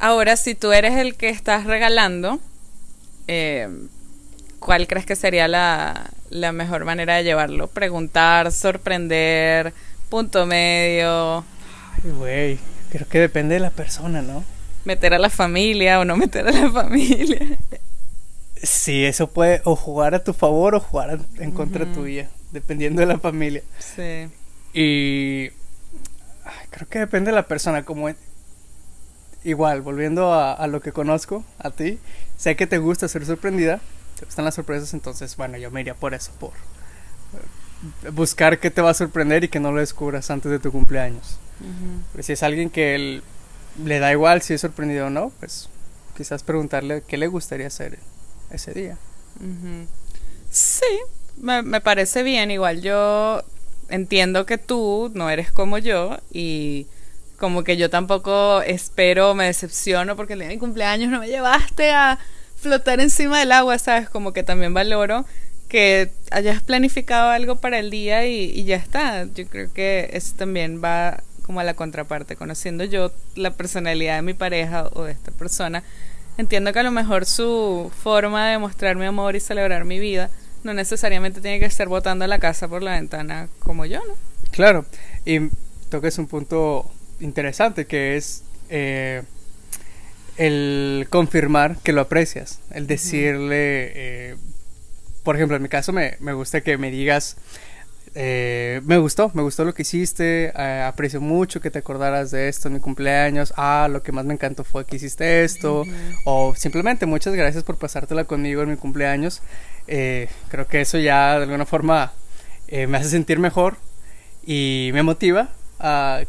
Ahora, 0.01 0.35
si 0.35 0.55
tú 0.55 0.71
eres 0.73 0.97
el 0.97 1.13
que 1.13 1.29
estás 1.29 1.65
regalando, 1.65 2.39
eh, 3.27 3.69
¿cuál 4.57 4.87
crees 4.87 5.05
que 5.05 5.15
sería 5.15 5.47
la, 5.47 6.09
la 6.31 6.51
mejor 6.51 6.85
manera 6.85 7.17
de 7.17 7.23
llevarlo? 7.23 7.67
Preguntar, 7.67 8.51
sorprender, 8.51 9.75
punto 10.09 10.47
medio. 10.47 11.45
Ay, 11.93 12.11
güey, 12.17 12.59
creo 12.89 13.07
que 13.07 13.19
depende 13.19 13.53
de 13.53 13.59
la 13.59 13.69
persona, 13.69 14.23
¿no? 14.23 14.43
Meter 14.85 15.13
a 15.13 15.19
la 15.19 15.29
familia 15.29 15.99
o 15.99 16.05
no 16.05 16.17
meter 16.17 16.47
a 16.47 16.51
la 16.51 16.71
familia. 16.71 17.59
Sí, 18.63 19.05
eso 19.05 19.29
puede 19.29 19.61
o 19.65 19.75
jugar 19.75 20.15
a 20.15 20.23
tu 20.23 20.33
favor 20.33 20.73
o 20.73 20.79
jugar 20.79 21.19
en 21.37 21.51
contra 21.51 21.85
tuya, 21.93 22.27
dependiendo 22.51 23.01
de 23.01 23.05
la 23.05 23.19
familia. 23.19 23.61
Sí. 23.77 24.29
Y 24.73 25.49
creo 26.71 26.87
que 26.89 26.97
depende 26.97 27.29
de 27.29 27.35
la 27.35 27.45
persona, 27.45 27.83
como 27.85 28.09
igual, 29.43 29.81
volviendo 29.81 30.33
a, 30.33 30.65
lo 30.67 30.81
que 30.81 30.91
conozco, 30.91 31.43
a 31.59 31.71
ti, 31.71 31.99
sé 32.37 32.55
que 32.55 32.67
te 32.67 32.77
gusta 32.77 33.07
ser 33.07 33.25
sorprendida, 33.25 33.79
te 34.19 34.25
gustan 34.25 34.45
las 34.45 34.55
sorpresas, 34.55 34.93
entonces, 34.93 35.35
bueno, 35.35 35.57
yo 35.57 35.71
me 35.71 35.81
iría 35.81 35.95
por 35.95 36.13
eso, 36.13 36.31
por 36.39 36.51
eh, 36.51 38.09
buscar 38.11 38.59
qué 38.59 38.69
te 38.69 38.81
va 38.81 38.91
a 38.91 38.93
sorprender 38.93 39.43
y 39.43 39.47
que 39.47 39.59
no 39.59 39.71
lo 39.71 39.79
descubras 39.79 40.29
antes 40.29 40.51
de 40.51 40.59
tu 40.59 40.71
cumpleaños. 40.71 41.39
si 42.19 42.33
es 42.33 42.43
alguien 42.43 42.69
que 42.69 43.21
le 43.83 43.99
da 43.99 44.11
igual 44.11 44.41
si 44.41 44.53
es 44.53 44.61
sorprendido 44.61 45.07
o 45.07 45.09
no, 45.09 45.31
pues 45.39 45.69
quizás 46.15 46.43
preguntarle 46.43 47.03
qué 47.07 47.17
le 47.17 47.27
gustaría 47.27 47.67
hacer 47.67 47.97
ese 48.51 48.73
día. 48.73 48.97
Sí, 50.51 50.99
me, 51.37 51.63
me 51.63 51.81
parece 51.81 52.21
bien, 52.21 52.51
igual 52.51 52.81
yo 52.81 53.41
entiendo 53.89 54.45
que 54.45 54.57
tú 54.57 55.11
no 55.13 55.29
eres 55.29 55.51
como 55.51 55.77
yo 55.77 56.17
y 56.31 56.87
como 57.41 57.63
que 57.63 57.75
yo 57.75 57.89
tampoco 57.89 58.61
espero, 58.61 59.33
me 59.33 59.45
decepciono 59.45 60.15
porque 60.15 60.33
el 60.33 60.39
día 60.39 60.49
de 60.49 60.53
mi 60.53 60.59
cumpleaños 60.59 61.09
no 61.09 61.19
me 61.19 61.27
llevaste 61.27 61.89
a 61.89 62.19
flotar 62.55 62.99
encima 62.99 63.39
del 63.39 63.51
agua, 63.51 63.79
¿sabes? 63.79 64.07
Como 64.07 64.31
que 64.31 64.43
también 64.43 64.75
valoro 64.75 65.25
que 65.67 66.11
hayas 66.29 66.61
planificado 66.61 67.31
algo 67.31 67.55
para 67.55 67.79
el 67.79 67.89
día 67.89 68.27
y, 68.27 68.63
ya 68.63 68.75
está. 68.75 69.25
Yo 69.25 69.47
creo 69.47 69.73
que 69.73 70.11
eso 70.13 70.35
también 70.37 70.83
va 70.83 71.23
como 71.41 71.59
a 71.59 71.63
la 71.63 71.73
contraparte. 71.73 72.35
Conociendo 72.35 72.83
yo 72.83 73.11
la 73.33 73.49
personalidad 73.49 74.17
de 74.17 74.21
mi 74.21 74.35
pareja 74.35 74.87
o 74.93 75.05
de 75.05 75.13
esta 75.13 75.31
persona, 75.31 75.81
entiendo 76.37 76.71
que 76.71 76.79
a 76.79 76.83
lo 76.83 76.91
mejor 76.91 77.25
su 77.25 77.91
forma 78.03 78.49
de 78.49 78.59
mostrar 78.59 78.97
mi 78.97 79.05
amor 79.05 79.35
y 79.35 79.39
celebrar 79.39 79.83
mi 79.83 79.97
vida 79.97 80.29
no 80.63 80.75
necesariamente 80.75 81.41
tiene 81.41 81.59
que 81.59 81.71
ser 81.71 81.87
botando 81.87 82.27
la 82.27 82.37
casa 82.37 82.67
por 82.67 82.83
la 82.83 82.91
ventana 82.91 83.47
como 83.57 83.87
yo, 83.87 83.99
¿no? 84.07 84.13
Claro, 84.51 84.85
y 85.25 85.49
toques 85.89 86.19
un 86.19 86.27
punto 86.27 86.91
interesante 87.21 87.85
que 87.85 88.17
es 88.17 88.43
eh, 88.69 89.23
el 90.37 91.07
confirmar 91.09 91.77
que 91.83 91.93
lo 91.93 92.01
aprecias, 92.01 92.59
el 92.71 92.87
decirle, 92.87 93.91
eh, 93.95 94.35
por 95.23 95.35
ejemplo, 95.35 95.55
en 95.55 95.63
mi 95.63 95.69
caso 95.69 95.93
me, 95.93 96.17
me 96.19 96.33
gusta 96.33 96.61
que 96.61 96.77
me 96.77 96.89
digas, 96.89 97.37
eh, 98.15 98.81
me 98.83 98.97
gustó, 98.97 99.31
me 99.33 99.41
gustó 99.41 99.63
lo 99.63 99.73
que 99.73 99.83
hiciste, 99.83 100.51
aprecio 100.55 101.21
mucho 101.21 101.61
que 101.61 101.69
te 101.69 101.79
acordaras 101.79 102.31
de 102.31 102.49
esto 102.49 102.67
en 102.67 102.75
mi 102.75 102.79
cumpleaños, 102.79 103.53
ah, 103.55 103.87
lo 103.89 104.03
que 104.03 104.11
más 104.11 104.25
me 104.25 104.33
encantó 104.33 104.63
fue 104.63 104.85
que 104.85 104.95
hiciste 104.95 105.43
esto, 105.43 105.83
o 106.25 106.55
simplemente 106.55 107.05
muchas 107.05 107.33
gracias 107.35 107.63
por 107.63 107.77
pasártela 107.77 108.23
conmigo 108.23 108.63
en 108.63 108.69
mi 108.71 108.77
cumpleaños, 108.77 109.41
creo 109.85 110.67
que 110.67 110.81
eso 110.81 110.97
ya 110.97 111.37
de 111.37 111.43
alguna 111.43 111.65
forma 111.65 112.13
me 112.71 112.97
hace 112.97 113.09
sentir 113.09 113.37
mejor 113.37 113.77
y 114.45 114.91
me 114.93 115.03
motiva 115.03 115.51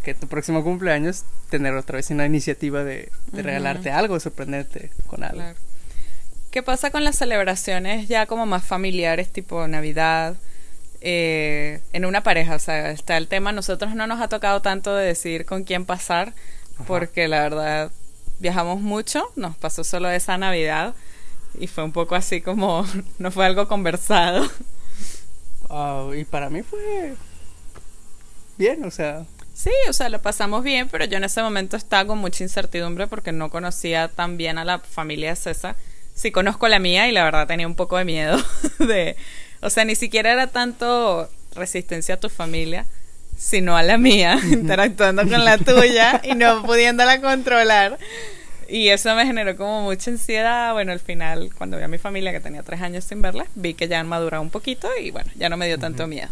que 0.03 0.15
tu 0.15 0.29
próximo 0.29 0.65
cumpleaños 0.65 1.25
tener 1.51 1.75
otra 1.75 1.97
vez 1.97 2.11
una 2.11 2.25
iniciativa 2.25 2.85
de, 2.85 3.11
regalarte 3.33 3.91
algo, 3.91 4.19
sorprenderte 4.19 4.91
con 5.07 5.23
algo. 5.23 5.43
¿Qué 6.51 6.63
pasa 6.63 6.91
con 6.91 7.05
las 7.05 7.17
celebraciones 7.17 8.09
ya 8.09 8.27
como 8.27 8.47
más 8.47 8.65
familiares, 8.65 9.31
tipo 9.31 9.67
Navidad? 9.69 10.37
Eh, 11.01 11.81
en 11.93 12.05
una 12.05 12.23
pareja, 12.23 12.55
o 12.55 12.59
sea, 12.59 12.91
está 12.91 13.17
el 13.17 13.27
tema, 13.29 13.53
nosotros 13.53 13.95
no 13.95 14.07
nos 14.07 14.21
ha 14.21 14.29
tocado 14.29 14.63
tanto 14.63 14.95
de 14.95 15.07
decidir 15.07 15.45
con 15.45 15.65
quién 15.65 15.85
pasar, 15.85 16.33
porque 16.87 17.27
la 17.29 17.43
verdad 17.43 17.91
viajamos 18.39 18.81
mucho, 18.81 19.31
nos 19.37 19.57
pasó 19.57 19.83
solo 19.85 20.09
esa 20.11 20.39
Navidad 20.39 20.95
y 21.59 21.67
fue 21.67 21.85
un 21.85 21.93
poco 21.93 22.15
así 22.15 22.41
como, 22.41 22.87
no 23.19 23.31
fue 23.31 23.47
algo 23.47 23.69
conversado. 23.69 24.49
y 26.17 26.25
para 26.25 26.51
mí 26.51 26.63
fue 26.63 27.15
bien, 28.57 28.85
o 28.85 28.91
sea, 28.91 29.27
Sí, 29.55 29.71
o 29.89 29.93
sea, 29.93 30.09
lo 30.09 30.21
pasamos 30.23 30.65
bien, 30.65 30.89
pero 30.89 31.05
yo 31.05 31.19
en 31.19 31.25
ese 31.25 31.43
momento 31.43 31.77
estaba 31.77 32.07
con 32.07 32.19
mucha 32.19 32.43
incertidumbre 32.43 33.07
porque 33.07 33.33
no 33.33 33.51
conocía 33.51 34.09
tan 34.09 34.37
bien 34.37 34.59
a 34.59 34.65
la 34.65 34.79
familia 34.79 35.31
de 35.31 35.37
César. 35.37 35.77
Sí 36.15 36.31
conozco 36.31 36.69
la 36.69 36.79
mía 36.79 37.09
y 37.09 37.13
la 37.13 37.25
verdad 37.25 37.47
tenía 37.47 37.67
un 37.67 37.75
poco 37.75 37.97
de 37.97 38.05
miedo 38.05 38.39
de... 38.79 39.17
O 39.61 39.71
sea, 39.71 39.85
ni 39.85 39.95
siquiera 39.95 40.33
era 40.33 40.49
tanto 40.49 41.31
resistencia 41.55 42.17
a 42.17 42.21
tu 42.21 42.29
familia, 42.29 42.87
sino 43.37 43.77
a 43.77 43.83
la 43.83 43.99
mía, 43.99 44.39
interactuando 44.51 45.23
con 45.23 45.45
la 45.45 45.59
tuya 45.59 46.21
y 46.25 46.35
no 46.35 46.63
pudiéndola 46.67 47.21
controlar. 47.21 47.99
Y 48.69 48.89
eso 48.89 49.15
me 49.15 49.27
generó 49.27 49.57
como 49.57 49.83
mucha 49.83 50.11
ansiedad. 50.11 50.73
Bueno, 50.73 50.93
al 50.93 51.01
final, 51.01 51.51
cuando 51.57 51.77
vi 51.77 51.85
a 51.85 51.89
mi 51.89 51.99
familia, 51.99 52.33
que 52.33 52.41
tenía 52.41 52.63
tres 52.63 52.81
años 52.81 53.05
sin 53.05 53.21
verla, 53.21 53.47
vi 53.55 53.75
que 53.75 53.87
ya 53.87 54.01
han 54.01 54.09
madurado 54.09 54.43
un 54.43 54.51
poquito 54.51 54.89
y 54.99 55.11
bueno, 55.11 55.31
ya 55.37 55.49
no 55.49 55.57
me 55.57 55.67
dio 55.67 55.79
tanto 55.79 56.07
miedo. 56.07 56.29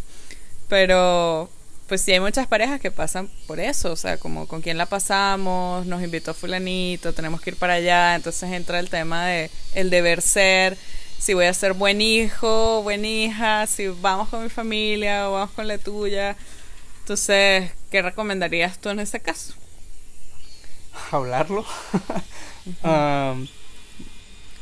Pero 0.69 1.51
pues 1.91 2.03
sí 2.03 2.13
hay 2.13 2.21
muchas 2.21 2.47
parejas 2.47 2.81
que 2.81 2.93
pasan 2.93 3.29
por 3.49 3.59
eso, 3.59 3.91
o 3.91 3.97
sea, 3.97 4.17
como 4.17 4.47
con 4.47 4.63
quién 4.63 4.79
la 4.79 4.87
pasamos, 4.87 5.85
nos 5.87 6.05
invitó 6.05 6.35
fulanito, 6.35 7.13
tenemos 7.13 7.41
que 7.41 7.51
ir 7.51 7.57
para 7.57 7.75
allá, 7.75 8.15
entonces 8.15 8.53
entra 8.53 8.79
el 8.79 8.89
tema 8.89 9.27
de 9.27 9.51
el 9.75 9.91
deber 9.91 10.23
ser, 10.23 10.79
si 11.19 11.35
voy 11.35 11.47
a 11.47 11.53
ser 11.53 11.73
buen 11.73 12.01
hijo, 12.01 12.85
buena 12.85 13.09
hija, 13.09 13.67
si 13.67 13.89
vamos 13.89 14.29
con 14.29 14.45
mi 14.45 14.49
familia 14.51 15.29
o 15.29 15.33
vamos 15.33 15.51
con 15.51 15.67
la 15.67 15.79
tuya. 15.79 16.37
Entonces, 17.01 17.73
¿qué 17.91 18.03
recomendarías 18.03 18.79
tú 18.79 18.91
en 18.91 19.01
ese 19.01 19.19
caso? 19.19 19.55
Hablarlo. 21.11 21.67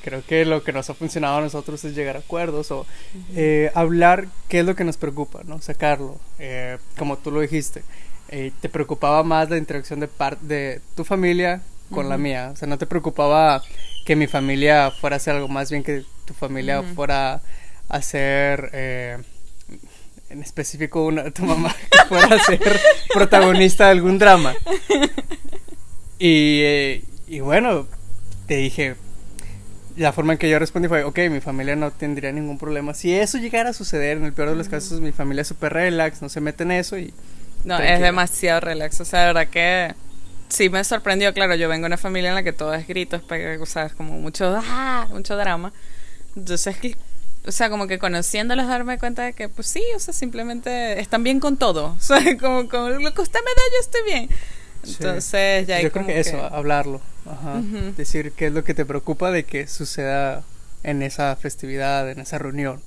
Creo 0.02 0.24
que 0.24 0.44
lo 0.44 0.62
que 0.62 0.72
nos 0.72 0.88
ha 0.90 0.94
funcionado 0.94 1.38
a 1.38 1.40
nosotros 1.40 1.84
es 1.84 1.94
llegar 1.94 2.16
a 2.16 2.20
acuerdos 2.20 2.70
o 2.70 2.87
eh, 3.34 3.70
hablar 3.74 4.28
qué 4.48 4.61
es 4.61 4.66
lo 4.66 4.76
que 4.76 4.84
nos 4.84 4.96
preocupa, 4.96 5.40
¿no? 5.44 5.61
Sacarlo, 5.61 6.18
eh, 6.38 6.78
como 6.96 7.18
tú 7.18 7.30
lo 7.30 7.40
dijiste. 7.40 7.82
Eh, 8.28 8.52
te 8.61 8.68
preocupaba 8.68 9.22
más 9.22 9.50
la 9.50 9.56
interacción 9.56 10.00
de, 10.00 10.08
parte 10.08 10.44
de 10.46 10.80
tu 10.94 11.04
familia 11.04 11.62
con 11.90 12.08
la 12.08 12.18
mía. 12.18 12.50
O 12.52 12.56
sea, 12.56 12.68
no 12.68 12.78
te 12.78 12.87
preocupaba 12.87 13.62
que 14.04 14.14
mi 14.16 14.26
familia 14.26 14.90
fuera 14.90 15.16
a 15.16 15.18
hacer 15.18 15.34
algo 15.34 15.48
más 15.48 15.70
bien 15.70 15.82
que 15.82 16.04
tu 16.24 16.34
familia 16.34 16.82
fuera 16.82 17.34
a 17.34 17.40
hacer 17.88 18.70
en 20.30 20.42
específico 20.42 21.06
una, 21.06 21.30
tu 21.30 21.44
mamá 21.44 21.74
fuera 22.08 22.37
a 22.37 22.38
ser 22.38 22.80
protagonista 23.12 23.87
de 23.87 23.90
algún 23.92 24.18
drama. 24.18 24.54
Y, 26.18 27.02
y 27.26 27.40
bueno, 27.40 27.87
te 28.46 28.56
dije, 28.56 28.96
la 29.98 30.12
forma 30.12 30.32
en 30.32 30.38
que 30.38 30.48
yo 30.48 30.58
respondí 30.58 30.88
fue, 30.88 31.04
ok, 31.04 31.18
mi 31.30 31.40
familia 31.40 31.76
no 31.76 31.90
tendría 31.90 32.32
ningún 32.32 32.56
problema. 32.56 32.94
Si 32.94 33.14
eso 33.14 33.38
llegara 33.38 33.70
a 33.70 33.72
suceder, 33.72 34.16
en 34.16 34.24
el 34.24 34.32
peor 34.32 34.50
de 34.50 34.56
los 34.56 34.68
casos, 34.68 35.00
mi 35.00 35.12
familia 35.12 35.42
es 35.42 35.48
súper 35.48 35.72
relax, 35.72 36.22
no 36.22 36.28
se 36.28 36.40
mete 36.40 36.62
en 36.62 36.72
eso 36.72 36.98
y... 36.98 37.12
No, 37.64 37.78
es 37.78 38.00
demasiado 38.00 38.61
relax, 38.61 39.00
o 39.00 39.04
sea, 39.04 39.20
de 39.20 39.26
verdad 39.26 39.48
que 39.48 39.94
sí 40.48 40.70
me 40.70 40.82
sorprendió, 40.84 41.34
claro, 41.34 41.56
yo 41.56 41.68
vengo 41.68 41.82
de 41.82 41.88
una 41.88 41.96
familia 41.96 42.30
en 42.30 42.37
la 42.37 42.44
que 42.44 42.52
todo 42.52 42.72
es 42.74 42.87
gritos, 42.87 43.22
o 43.61 43.66
sea, 43.66 43.88
como 43.90 44.12
mucho, 44.18 44.56
¡ah! 44.64 45.08
mucho 45.11 45.37
drama. 45.37 45.72
Entonces, 46.37 46.76
o 47.46 47.52
sea, 47.52 47.70
como 47.70 47.87
que 47.87 47.98
conociéndolos 47.98 48.68
darme 48.68 48.98
cuenta 48.98 49.24
de 49.24 49.32
que, 49.32 49.48
pues 49.48 49.66
sí, 49.66 49.82
o 49.96 49.98
sea, 49.98 50.14
simplemente 50.14 51.00
están 51.00 51.24
bien 51.24 51.40
con 51.40 51.56
todo. 51.56 51.96
O 51.98 52.00
sea, 52.00 52.20
como, 52.38 52.68
como 52.68 52.90
lo 52.90 53.14
que 53.14 53.22
usted 53.22 53.40
me 53.40 53.50
da, 53.50 53.62
yo 53.72 53.80
estoy 53.80 54.02
bien. 54.04 54.28
Entonces, 54.88 55.66
ya 55.66 55.77
hay 55.77 55.85
Yo 55.85 55.92
creo 55.92 56.07
que, 56.07 56.20
eso, 56.20 56.42
hablarlo. 56.42 57.01
Ajá. 57.27 57.61
Decir 57.96 58.33
qué 58.33 58.46
es 58.46 58.53
lo 58.53 58.64
que 58.64 58.74
te 58.74 58.85
preocupa 58.85 59.31
de 59.31 59.44
que 59.44 59.66
suceda 59.66 60.42
en 60.83 61.03
esa 61.03 61.35
festividad, 61.37 62.11
en 62.11 62.20
esa 62.20 62.38
reunión. 62.38 62.81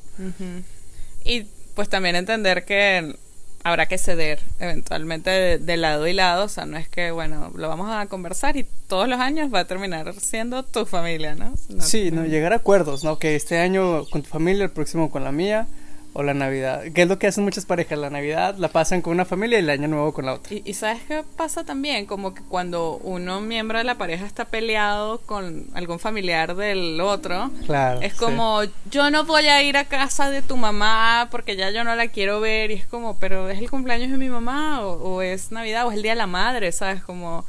Y 1.24 1.48
pues 1.76 1.90
también 1.90 2.16
entender 2.16 2.66
que 2.66 3.16
habrá 3.64 3.86
que 3.86 3.98
ceder 3.98 4.40
eventualmente 4.60 5.60
de, 5.60 5.78
lado 5.78 6.08
y 6.08 6.14
lado, 6.14 6.46
o 6.46 6.50
sea, 6.50 6.66
no 6.66 6.78
es 6.78 6.90
que, 6.90 7.12
bueno, 7.12 7.52
lo 7.56 7.70
vamos 7.70 7.90
a 7.92 8.06
conversar 8.08 8.58
y 8.58 8.66
todos 8.88 9.08
los 9.08 9.20
años 9.20 9.54
va 9.54 9.60
a 9.60 9.66
terminar 9.66 10.14
siendo 10.20 10.64
tu 10.64 10.86
familia, 10.86 11.36
¿no? 11.36 11.54
sí, 11.80 12.12
no, 12.12 12.26
llegar 12.26 12.54
a 12.54 12.58
acuerdos, 12.58 13.04
¿no? 13.04 13.20
Que 13.20 13.36
este 13.36 13.60
año 13.60 14.06
con 14.10 14.24
tu 14.24 14.30
familia, 14.30 14.64
el 14.64 14.72
próximo 14.72 15.12
con 15.12 15.24
la 15.24 15.32
mía, 15.32 15.68
o 16.14 16.24
la 16.24 16.34
Navidad. 16.34 16.84
¿Qué 16.94 17.04
es 17.04 17.08
lo 17.08 17.18
que 17.18 17.28
hacen 17.28 17.44
muchas 17.44 17.66
parejas? 17.66 17.98
La 17.98 18.10
Navidad 18.10 18.56
la 18.58 18.68
pasan 18.68 19.02
con 19.02 19.14
una 19.14 19.26
familia 19.26 19.60
y 19.60 19.64
el 19.64 19.70
año 19.70 19.88
nuevo 19.88 20.14
con 20.14 20.26
la 20.26 20.34
otra. 20.34 20.54
Y, 20.54 20.74
sabes 20.74 21.02
qué 21.08 21.24
pasa 21.38 21.64
también, 21.64 22.06
como 22.06 22.34
que 22.34 22.42
cuando 22.44 22.98
uno 22.98 23.40
miembro 23.42 23.78
de 23.78 23.84
la 23.84 23.96
pareja 23.96 24.26
está 24.26 24.46
peleado 24.46 25.20
con 25.20 25.68
algún 25.74 26.00
familiar 26.00 26.56
del 26.56 27.00
otro, 27.00 27.52
claro, 27.66 28.02
es 28.02 28.14
como 28.14 28.62
yo 28.90 29.10
no 29.10 29.24
voy 29.26 29.48
a 29.48 29.64
ir 29.64 29.78
a 29.78 29.86
casa 29.86 30.30
de 30.30 30.42
tu 30.42 30.58
mamá 30.58 31.28
porque 31.32 31.56
ya 31.56 31.70
yo 31.72 31.84
no 31.84 31.96
la 31.96 32.08
quiero 32.08 32.42
ver 32.42 32.72
y 32.72 32.76
es 32.76 32.88
como, 32.88 33.18
pero 33.20 33.50
es 33.50 33.60
el 33.60 33.70
cumpleaños 33.70 34.12
de 34.12 34.18
mi 34.18 34.30
mamá 34.30 34.82
o, 34.82 34.94
o 34.94 35.22
es 35.22 35.52
Navidad 35.52 35.88
o 35.88 35.92
es 35.92 35.98
el 35.98 36.04
día 36.04 36.12
de 36.12 36.18
la 36.18 36.28
madre, 36.28 36.72
¿sabes? 36.72 37.04
Como 37.04 37.46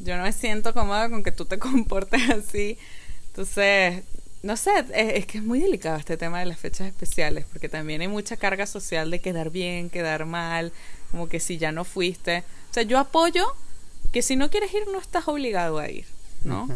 yo 0.00 0.16
no 0.16 0.22
me 0.22 0.32
siento 0.32 0.72
cómoda 0.72 1.10
con 1.10 1.22
que 1.22 1.32
tú 1.32 1.44
te 1.44 1.58
comportes 1.58 2.30
así. 2.30 2.78
Entonces, 3.28 4.02
no 4.48 4.56
sé, 4.56 4.70
es, 4.94 5.26
que 5.26 5.36
es 5.36 5.44
muy 5.44 5.60
delicado 5.60 5.98
este 5.98 6.16
tema 6.16 6.40
de 6.40 6.46
las 6.46 6.58
fechas 6.58 6.86
especiales, 6.86 7.44
porque 7.52 7.68
también 7.68 8.00
hay 8.00 8.08
mucha 8.08 8.38
carga 8.38 8.64
social 8.64 9.10
de 9.10 9.20
quedar 9.20 9.50
bien, 9.50 9.90
quedar 9.90 10.24
mal, 10.24 10.72
como 11.10 11.28
que 11.28 11.38
si 11.38 11.58
ya 11.58 11.70
no 11.70 11.84
fuiste. 11.84 12.44
O 12.70 12.72
sea, 12.72 12.82
yo 12.82 12.98
apoyo 12.98 13.44
que 14.10 14.22
si 14.22 14.36
no 14.36 14.48
quieres 14.48 14.72
ir 14.72 14.88
no 14.90 14.98
estás 15.00 15.28
obligado 15.28 15.78
a 15.78 15.90
ir, 15.90 16.06
¿no? 16.44 16.66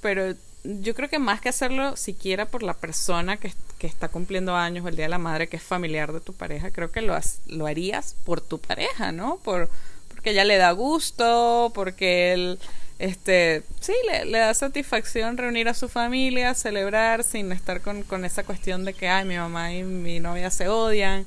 Pero 0.00 0.36
yo 0.64 0.94
creo 0.94 1.10
que 1.10 1.18
más 1.18 1.42
que 1.42 1.50
hacerlo 1.50 1.98
siquiera 1.98 2.46
por 2.46 2.62
la 2.62 2.72
persona 2.72 3.36
que, 3.36 3.52
que, 3.78 3.86
está 3.86 4.08
cumpliendo 4.08 4.56
años 4.56 4.86
o 4.86 4.88
el 4.88 4.96
Día 4.96 5.04
de 5.04 5.10
la 5.10 5.18
Madre, 5.18 5.50
que 5.50 5.58
es 5.58 5.62
familiar 5.62 6.14
de 6.14 6.20
tu 6.20 6.32
pareja, 6.32 6.70
creo 6.70 6.90
que 6.90 7.02
lo, 7.02 7.14
lo 7.46 7.66
harías 7.66 8.16
por 8.24 8.40
tu 8.40 8.58
pareja, 8.58 9.12
¿no? 9.12 9.36
Por, 9.44 9.68
porque 10.08 10.30
ella 10.30 10.44
le 10.44 10.56
da 10.56 10.72
gusto, 10.72 11.72
porque 11.74 12.32
él 12.32 12.58
este, 12.98 13.62
sí, 13.80 13.92
le, 14.26 14.38
da 14.38 14.52
satisfacción 14.54 15.36
reunir 15.36 15.68
a 15.68 15.74
su 15.74 15.88
familia, 15.88 16.54
celebrar 16.54 17.22
sin 17.22 17.52
estar 17.52 17.80
con, 17.80 18.02
con 18.02 18.24
esa 18.24 18.42
cuestión 18.42 18.84
de 18.84 18.92
que, 18.92 19.08
ay, 19.08 19.24
mi 19.24 19.36
mamá 19.36 19.72
y 19.72 19.84
mi 19.84 20.18
novia 20.18 20.50
se 20.50 20.68
odian. 20.68 21.24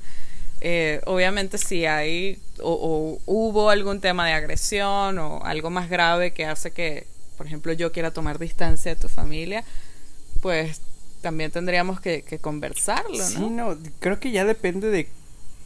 Eh, 0.64 1.00
obviamente 1.06 1.58
si 1.58 1.86
hay 1.86 2.38
o, 2.62 3.18
hubo 3.26 3.70
algún 3.70 4.00
tema 4.00 4.28
de 4.28 4.32
agresión 4.32 5.18
o 5.18 5.42
algo 5.44 5.70
más 5.70 5.90
grave 5.90 6.30
que 6.30 6.44
hace 6.44 6.70
que, 6.70 7.06
por 7.36 7.46
ejemplo, 7.46 7.72
yo 7.72 7.90
quiera 7.90 8.12
tomar 8.12 8.38
distancia 8.38 8.94
de 8.94 9.00
tu 9.00 9.08
familia, 9.08 9.64
pues 10.40 10.80
también 11.20 11.50
tendríamos 11.50 12.00
que, 12.00 12.22
conversarlo, 12.40 13.16
¿no? 13.16 13.24
Sí, 13.24 13.50
no, 13.50 13.78
creo 13.98 14.20
que 14.20 14.30
ya 14.30 14.44
depende 14.44 14.90
de 14.90 15.08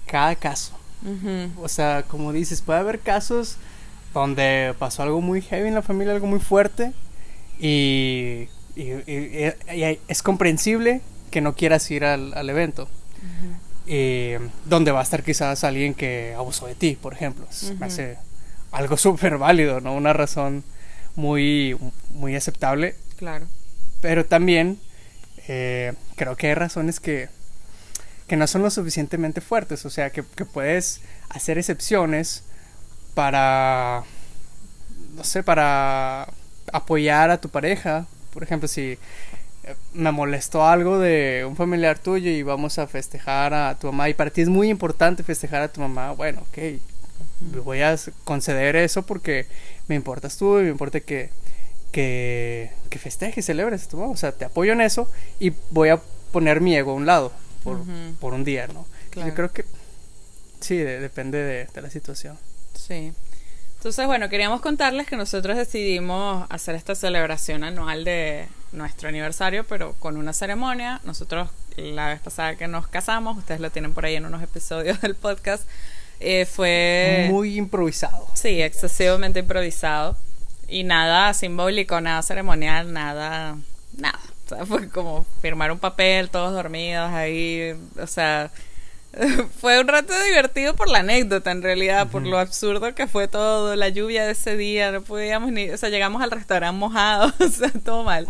cada 0.06 0.36
caso. 0.36 0.78
O 1.60 1.68
sea, 1.68 2.04
como 2.08 2.32
dices, 2.32 2.62
puede 2.62 2.80
haber 2.80 2.98
casos 2.98 3.58
donde 4.20 4.74
pasó 4.78 5.02
algo 5.02 5.20
muy 5.20 5.42
heavy 5.42 5.68
en 5.68 5.74
la 5.74 5.82
familia, 5.82 6.12
algo 6.12 6.26
muy 6.26 6.40
fuerte, 6.40 6.92
y, 7.58 8.48
es 8.76 10.22
comprensible 10.22 11.00
que 11.30 11.40
no 11.40 11.54
quieras 11.54 11.90
ir 11.90 12.04
al, 12.04 12.50
evento. 12.50 12.88
donde 14.64 14.90
va 14.90 15.00
a 15.00 15.02
estar 15.02 15.22
quizás 15.22 15.64
alguien 15.64 15.94
que 15.94 16.34
abusó 16.36 16.66
de 16.66 16.74
ti, 16.74 16.98
por 17.00 17.14
ejemplo. 17.14 17.46
hace 17.80 18.18
algo 18.72 18.96
súper 18.98 19.38
válido, 19.38 19.80
¿no? 19.80 19.94
Una 19.94 20.12
razón 20.12 20.64
muy, 21.14 21.76
muy 22.10 22.36
aceptable. 22.36 22.94
Claro. 23.16 23.46
Pero 24.00 24.26
también 24.26 24.78
eh, 25.48 25.94
creo 26.16 26.36
que 26.36 26.48
hay 26.48 26.54
razones 26.54 27.00
que, 27.00 27.28
que 28.26 28.36
no 28.36 28.46
son 28.46 28.62
lo 28.62 28.70
suficientemente 28.70 29.40
fuertes. 29.40 29.86
O 29.86 29.90
sea, 29.90 30.10
que, 30.10 30.22
que 30.22 30.44
puedes 30.44 31.00
hacer 31.30 31.56
excepciones 31.58 32.44
para, 33.16 34.04
no 35.14 35.24
sé, 35.24 35.42
para 35.42 36.28
apoyar 36.70 37.30
a 37.30 37.40
tu 37.40 37.48
pareja. 37.48 38.06
Por 38.30 38.42
ejemplo, 38.42 38.68
si 38.68 38.98
eh, 39.64 39.74
me 39.94 40.12
molestó 40.12 40.66
algo 40.66 40.98
de 40.98 41.46
un 41.48 41.56
familiar 41.56 41.98
tuyo 41.98 42.30
y 42.30 42.42
vamos 42.42 42.78
a 42.78 42.86
festejar 42.86 43.54
a 43.54 43.78
tu 43.78 43.86
mamá 43.86 44.10
y 44.10 44.14
para 44.14 44.30
ti 44.30 44.42
es 44.42 44.50
muy 44.50 44.68
importante 44.68 45.22
festejar 45.22 45.62
a 45.62 45.68
tu 45.68 45.80
mamá, 45.80 46.12
bueno, 46.12 46.42
ok, 46.42 46.58
voy 47.64 47.80
a 47.80 47.96
conceder 48.24 48.76
eso 48.76 49.00
porque 49.06 49.46
me 49.88 49.94
importas 49.94 50.36
tú 50.36 50.58
y 50.58 50.64
me 50.64 50.68
importa 50.68 51.00
que, 51.00 51.30
que, 51.92 52.70
que 52.90 52.98
festejes, 52.98 53.46
celebres 53.46 53.84
a 53.84 53.88
tu 53.88 53.96
mamá, 53.96 54.12
o 54.12 54.16
sea, 54.18 54.32
te 54.32 54.44
apoyo 54.44 54.74
en 54.74 54.82
eso 54.82 55.10
y 55.40 55.54
voy 55.70 55.88
a 55.88 56.02
poner 56.32 56.60
mi 56.60 56.76
ego 56.76 56.90
a 56.90 56.94
un 56.94 57.06
lado 57.06 57.32
por, 57.64 57.78
por 58.20 58.34
un 58.34 58.44
día, 58.44 58.66
¿no? 58.66 58.84
Yo 59.14 59.32
creo 59.32 59.50
que 59.50 59.64
sí, 60.60 60.76
depende 60.76 61.66
de 61.72 61.80
la 61.80 61.88
situación. 61.88 62.36
Sí. 62.78 63.12
Entonces, 63.76 64.06
bueno, 64.06 64.28
queríamos 64.28 64.60
contarles 64.60 65.06
que 65.06 65.16
nosotros 65.16 65.56
decidimos 65.56 66.46
hacer 66.50 66.74
esta 66.74 66.94
celebración 66.94 67.62
anual 67.62 68.04
de 68.04 68.48
nuestro 68.72 69.08
aniversario, 69.08 69.64
pero 69.64 69.94
con 69.98 70.16
una 70.16 70.32
ceremonia. 70.32 71.00
Nosotros, 71.04 71.50
la 71.76 72.08
vez 72.08 72.20
pasada 72.20 72.56
que 72.56 72.66
nos 72.66 72.88
casamos, 72.88 73.38
ustedes 73.38 73.60
lo 73.60 73.70
tienen 73.70 73.94
por 73.94 74.04
ahí 74.04 74.16
en 74.16 74.26
unos 74.26 74.42
episodios 74.42 75.00
del 75.02 75.14
podcast, 75.14 75.68
eh, 76.20 76.46
fue... 76.46 77.28
Muy 77.30 77.56
improvisado. 77.56 78.26
Sí, 78.34 78.62
excesivamente 78.62 79.40
improvisado. 79.40 80.16
Y 80.68 80.84
nada 80.84 81.32
simbólico, 81.34 82.00
nada 82.00 82.22
ceremonial, 82.22 82.92
nada... 82.92 83.56
Nada. 83.96 84.18
O 84.46 84.48
sea, 84.48 84.66
fue 84.66 84.88
como 84.88 85.24
firmar 85.42 85.72
un 85.72 85.78
papel, 85.78 86.30
todos 86.30 86.52
dormidos 86.52 87.12
ahí. 87.12 87.74
O 88.00 88.06
sea, 88.06 88.50
fue 89.60 89.80
un 89.80 89.88
rato 89.88 90.12
divertido 90.24 90.74
por 90.74 90.88
la 90.88 90.98
anécdota, 90.98 91.50
en 91.50 91.62
realidad, 91.62 92.08
por 92.08 92.26
lo 92.26 92.38
absurdo 92.38 92.94
que 92.94 93.06
fue 93.06 93.28
todo, 93.28 93.74
la 93.76 93.88
lluvia 93.88 94.24
de 94.24 94.32
ese 94.32 94.56
día, 94.56 94.92
no 94.92 95.02
podíamos 95.02 95.52
ni, 95.52 95.70
o 95.70 95.76
sea, 95.76 95.88
llegamos 95.88 96.22
al 96.22 96.30
restaurante 96.30 96.78
mojado, 96.78 97.32
o 97.44 97.48
sea, 97.48 97.70
todo 97.84 98.04
mal. 98.04 98.26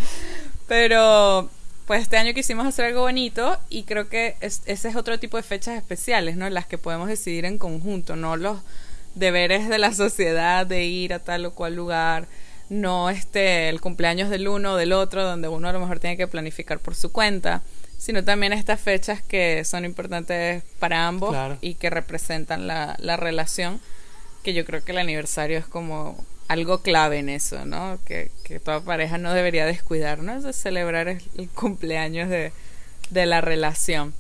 Pero, 0.69 1.49
pues 1.87 2.03
este 2.03 2.17
año 2.17 2.35
quisimos 2.35 2.67
hacer 2.67 2.87
algo 2.87 3.03
bonito 3.03 3.59
y 3.69 3.85
creo 3.85 4.09
que 4.09 4.37
ese 4.41 4.89
es 4.89 4.97
otro 4.97 5.19
tipo 5.19 5.37
de 5.37 5.43
fechas 5.43 5.77
especiales, 5.77 6.37
¿no? 6.37 6.49
Las 6.51 6.67
que 6.67 6.79
podemos 6.79 7.09
decidir 7.09 7.45
en 7.45 7.59
conjunto, 7.59 8.17
no 8.17 8.37
los 8.37 8.59
deberes 9.15 9.69
de 9.69 9.79
la 9.79 9.93
sociedad 9.93 10.67
de 10.67 10.85
ir 10.85 11.15
a 11.15 11.21
tal 11.21 11.47
o 11.47 11.53
cual 11.53 11.75
lugar, 11.75 12.27
no 12.69 13.11
este, 13.11 13.69
el 13.69 13.81
cumpleaños 13.81 14.31
del 14.31 14.49
uno 14.49 14.73
o 14.73 14.77
del 14.77 14.93
otro, 14.93 15.25
donde 15.25 15.49
uno 15.49 15.69
a 15.69 15.73
lo 15.73 15.81
mejor 15.81 16.01
tiene 16.01 16.17
que 16.17 16.27
planificar 16.27 16.79
por 16.79 16.95
su 16.95 17.13
cuenta 17.13 17.63
sino 17.99 18.25
también 18.25 18.53
estas 18.53 18.81
fechas 18.81 19.23
que 19.23 19.65
son 19.65 19.85
importantes 19.85 20.63
para 20.79 21.07
ambos 21.07 21.37
y 21.61 21.75
que 21.75 21.91
representan 21.91 22.67
la, 22.67 22.97
la 22.99 23.17
relación, 23.17 23.81
que 24.43 24.55
yo 24.55 24.65
creo 24.65 24.85
que 24.85 24.93
el 24.93 24.99
aniversario 24.99 25.59
es 25.59 25.67
como 25.67 26.25
algo 26.49 26.83
clave 26.83 27.19
en 27.19 27.29
eso, 27.29 27.65
¿no? 27.65 27.99
Que, 28.05 28.31
que 28.45 28.61
toda 28.61 28.81
pareja 28.81 29.19
no 29.19 29.33
debería 29.33 29.67
descuidar, 29.67 30.21
¿no? 30.21 30.37
Es 30.37 30.45
de 30.45 30.53
celebrar 30.53 31.09
el, 31.09 31.21
cumpleaños 31.55 32.29
de, 32.29 32.53
de, 33.11 33.27
la 33.27 33.41
relación. 33.41 34.15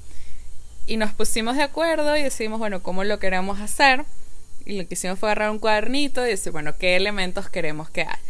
Y 0.87 0.97
nos 0.97 1.13
pusimos 1.13 1.57
de 1.57 1.63
acuerdo 1.63 2.17
y 2.17 2.23
decidimos, 2.23 2.59
bueno, 2.59 2.83
¿cómo 2.83 3.05
lo 3.05 3.19
queremos 3.19 3.61
hacer? 3.61 4.05
Y 4.65 4.79
lo 4.79 4.89
que 4.89 4.95
hicimos 4.95 5.19
fue 5.19 5.29
agarrar 5.29 5.51
un 5.51 5.61
cuadernito 5.61 6.27
y 6.27 6.31
decir, 6.31 6.51
bueno, 6.51 6.77
¿qué 6.77 6.97
elementos 6.97 7.49
queremos 7.49 7.91
que 7.91 8.03
haya? 8.03 8.21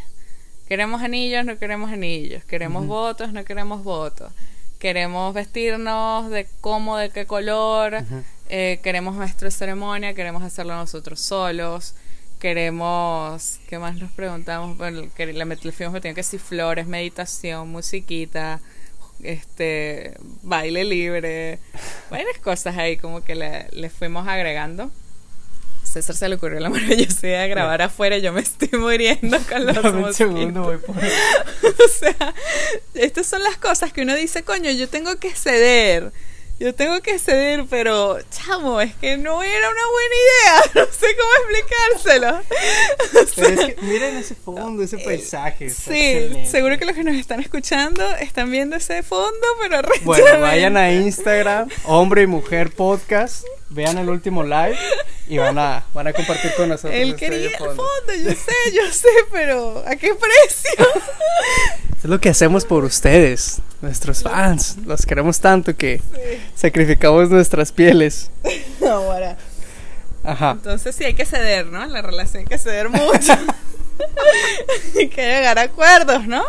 ¿Queremos 0.68 1.02
anillos? 1.02 1.46
No 1.46 1.58
queremos 1.58 1.90
anillos. 1.90 2.44
¿Queremos 2.44 2.86
votos? 2.86 3.32
No 3.32 3.44
queremos 3.44 3.84
votos 3.84 4.32
queremos 4.78 5.34
vestirnos 5.34 6.30
de 6.30 6.46
cómo, 6.60 6.96
de 6.96 7.10
qué 7.10 7.26
color, 7.26 8.04
eh, 8.48 8.80
queremos 8.82 9.16
nuestra 9.16 9.50
ceremonia, 9.50 10.14
queremos 10.14 10.42
hacerlo 10.42 10.74
nosotros 10.74 11.20
solos, 11.20 11.94
queremos, 12.38 13.58
¿qué 13.68 13.78
más 13.78 13.96
nos 13.96 14.12
preguntamos? 14.12 14.76
Bueno, 14.76 15.08
que 15.14 15.26
le, 15.26 15.44
le 15.44 15.72
fuimos 15.72 16.00
que 16.00 16.22
si 16.22 16.38
flores, 16.38 16.86
meditación, 16.86 17.68
musiquita, 17.68 18.60
este, 19.22 20.14
baile 20.42 20.84
libre, 20.84 21.58
varias 22.10 22.38
cosas 22.38 22.76
ahí 22.76 22.96
como 22.96 23.22
que 23.22 23.34
le, 23.34 23.68
le 23.72 23.90
fuimos 23.90 24.28
agregando. 24.28 24.90
César 25.96 26.14
se 26.14 26.28
le 26.28 26.34
ocurrió 26.34 26.60
la 26.60 26.68
maravillosa 26.68 27.20
idea 27.26 27.42
de 27.42 27.48
grabar 27.48 27.80
afuera, 27.80 28.18
yo 28.18 28.30
me 28.30 28.42
estoy 28.42 28.78
muriendo 28.78 29.38
con 29.48 29.64
los 29.64 29.78
un 29.78 30.12
segundo, 30.12 30.62
voy 30.62 30.76
por... 30.76 30.94
o 30.98 31.88
sea, 31.98 32.34
estas 32.92 33.26
son 33.26 33.42
las 33.42 33.56
cosas 33.56 33.94
que 33.94 34.02
uno 34.02 34.14
dice, 34.14 34.42
coño, 34.42 34.70
yo 34.72 34.90
tengo 34.90 35.16
que 35.16 35.34
ceder 35.34 36.12
yo 36.58 36.74
tengo 36.74 37.02
que 37.02 37.18
ceder, 37.18 37.66
pero 37.68 38.18
chamo, 38.30 38.80
es 38.80 38.94
que 38.94 39.18
no 39.18 39.42
era 39.42 39.68
una 39.68 39.82
buena 39.90 40.14
idea. 40.14 40.62
No 40.86 40.86
sé 40.92 41.06
cómo 41.16 41.30
explicárselo. 43.14 43.82
miren 43.82 44.16
ese 44.16 44.34
fondo, 44.34 44.82
ese 44.82 44.96
eh, 44.96 45.04
paisaje. 45.04 45.70
Sí, 45.70 46.46
seguro 46.46 46.78
que 46.78 46.84
los 46.84 46.94
que 46.94 47.04
nos 47.04 47.14
están 47.16 47.40
escuchando 47.40 48.04
están 48.16 48.50
viendo 48.50 48.76
ese 48.76 49.02
fondo, 49.02 49.46
pero 49.60 49.82
Bueno, 50.02 50.40
vayan 50.40 50.76
a 50.76 50.92
Instagram, 50.92 51.68
hombre 51.84 52.22
y 52.22 52.26
mujer 52.26 52.70
podcast, 52.70 53.44
vean 53.70 53.98
el 53.98 54.08
último 54.08 54.42
live 54.42 54.78
y 55.28 55.38
van 55.38 55.58
a, 55.58 55.84
van 55.92 56.06
a 56.06 56.12
compartir 56.12 56.52
con 56.54 56.68
nosotros. 56.68 56.94
Él 56.94 57.16
quería 57.16 57.48
el 57.48 57.56
fondo, 57.56 58.14
yo 58.22 58.30
sé, 58.30 58.72
yo 58.72 58.92
sé, 58.92 59.08
pero 59.30 59.84
¿a 59.86 59.96
qué 59.96 60.14
precio? 60.14 60.86
es 62.06 62.10
lo 62.10 62.20
que 62.20 62.28
hacemos 62.28 62.64
por 62.64 62.84
ustedes, 62.84 63.60
nuestros 63.82 64.22
fans. 64.22 64.76
Los 64.86 65.04
queremos 65.04 65.40
tanto 65.40 65.74
que 65.74 66.00
sacrificamos 66.54 67.30
nuestras 67.30 67.72
pieles. 67.72 68.30
Ahora. 68.88 69.36
Ajá. 70.22 70.52
Entonces 70.52 70.94
sí 70.94 71.02
hay 71.02 71.14
que 71.14 71.26
ceder, 71.26 71.66
¿no? 71.66 71.82
En 71.82 71.92
la 71.92 72.02
relación 72.02 72.42
hay 72.42 72.46
que 72.46 72.58
ceder 72.58 72.90
mucho. 72.90 73.32
hay 74.96 75.08
que 75.08 75.20
llegar 75.20 75.58
a 75.58 75.62
acuerdos, 75.62 76.28
¿no? 76.28 76.44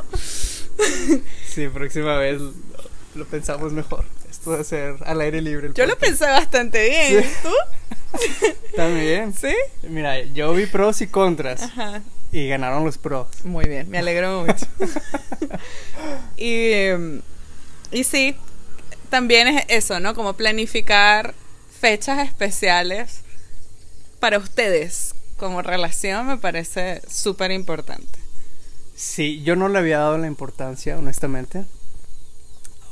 sí, 1.50 1.68
próxima 1.70 2.18
vez 2.18 2.40
lo 3.16 3.26
pensamos 3.26 3.74
mejor. 3.74 4.06
Esto 4.30 4.56
de 4.56 4.64
ser 4.64 4.98
al 5.08 5.20
aire 5.22 5.42
libre. 5.42 5.72
Yo 5.74 5.88
lo 5.88 5.98
pensé 5.98 6.26
bastante 6.26 6.88
bien. 6.88 7.26
¿Tú? 7.42 7.50
También. 8.76 9.34
¿Sí? 9.34 9.56
Mira, 9.90 10.24
yo 10.24 10.54
vi 10.54 10.68
pros 10.68 11.02
y 11.02 11.08
contras. 11.08 11.64
Ajá. 11.64 12.04
Y 12.32 12.48
ganaron 12.48 12.84
los 12.86 12.98
pros. 12.98 13.28
Muy 13.46 13.66
bien, 13.66 13.90
me 13.90 14.00
alegro 14.00 14.46
mucho. 14.46 14.66
y, 16.38 16.90
y 17.92 18.04
sí, 18.04 18.36
también 19.10 19.48
es 19.48 19.66
eso, 19.70 20.00
¿no? 20.00 20.14
Como 20.14 20.34
planificar 20.34 21.34
fechas 21.80 22.26
especiales 22.28 23.22
para 24.20 24.40
ustedes 24.40 25.14
como 25.38 25.62
relación 25.62 26.28
me 26.28 26.38
parece 26.38 27.02
súper 27.08 27.52
importante. 27.52 28.20
Sí, 28.96 29.44
yo 29.44 29.56
no 29.56 29.70
le 29.70 29.78
había 29.78 30.00
dado 30.00 30.18
la 30.18 30.28
importancia, 30.28 30.98
honestamente. 30.98 31.66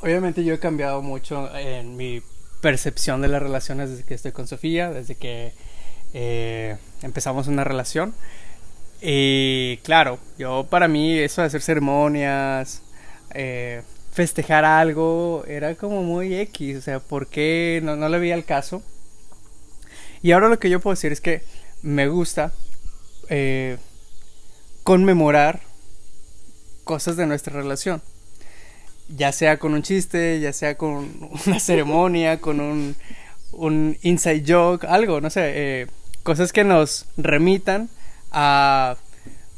Obviamente 0.01 0.43
yo 0.43 0.53
he 0.53 0.59
cambiado 0.59 1.01
mucho 1.01 1.53
en 1.55 1.97
mi 1.97 2.21
percepción 2.61 3.21
de 3.21 3.27
las 3.27 3.41
relaciones 3.41 3.89
desde 3.89 4.03
que 4.03 4.13
estoy 4.13 4.31
con 4.31 4.47
Sofía, 4.47 4.91
desde 4.91 5.15
que 5.15 5.53
eh, 6.13 6.77
empezamos 7.01 7.47
una 7.47 7.63
relación. 7.63 8.13
Y 9.01 9.77
claro, 9.83 10.19
yo 10.37 10.65
para 10.69 10.87
mí 10.87 11.17
eso 11.17 11.41
de 11.41 11.47
hacer 11.47 11.61
ceremonias, 11.61 12.81
eh, 13.33 13.81
festejar 14.11 14.65
algo, 14.65 15.43
era 15.47 15.75
como 15.75 16.03
muy 16.03 16.35
X, 16.35 16.77
o 16.77 16.81
sea, 16.81 16.99
¿por 16.99 17.27
qué 17.27 17.81
no, 17.83 17.95
no 17.95 18.09
le 18.09 18.19
veía 18.19 18.35
el 18.35 18.45
caso? 18.45 18.81
Y 20.21 20.31
ahora 20.31 20.49
lo 20.49 20.57
que 20.57 20.69
yo 20.69 20.79
puedo 20.79 20.95
decir 20.95 21.11
es 21.11 21.21
que 21.21 21.43
me 21.81 22.07
gusta 22.07 22.53
eh, 23.29 23.77
conmemorar 24.83 25.61
cosas 26.83 27.17
de 27.17 27.27
nuestra 27.27 27.53
relación. 27.53 28.01
Ya 29.09 29.31
sea 29.31 29.59
con 29.59 29.73
un 29.73 29.83
chiste, 29.83 30.39
ya 30.39 30.53
sea 30.53 30.77
con 30.77 31.29
una 31.45 31.59
ceremonia, 31.59 32.39
con 32.39 32.59
un, 32.59 32.95
un 33.51 33.97
inside 34.01 34.43
joke, 34.47 34.85
algo, 34.85 35.21
no 35.21 35.29
sé, 35.29 35.41
eh, 35.53 35.87
cosas 36.23 36.51
que 36.53 36.63
nos 36.63 37.05
remitan 37.17 37.89
a 38.35 38.97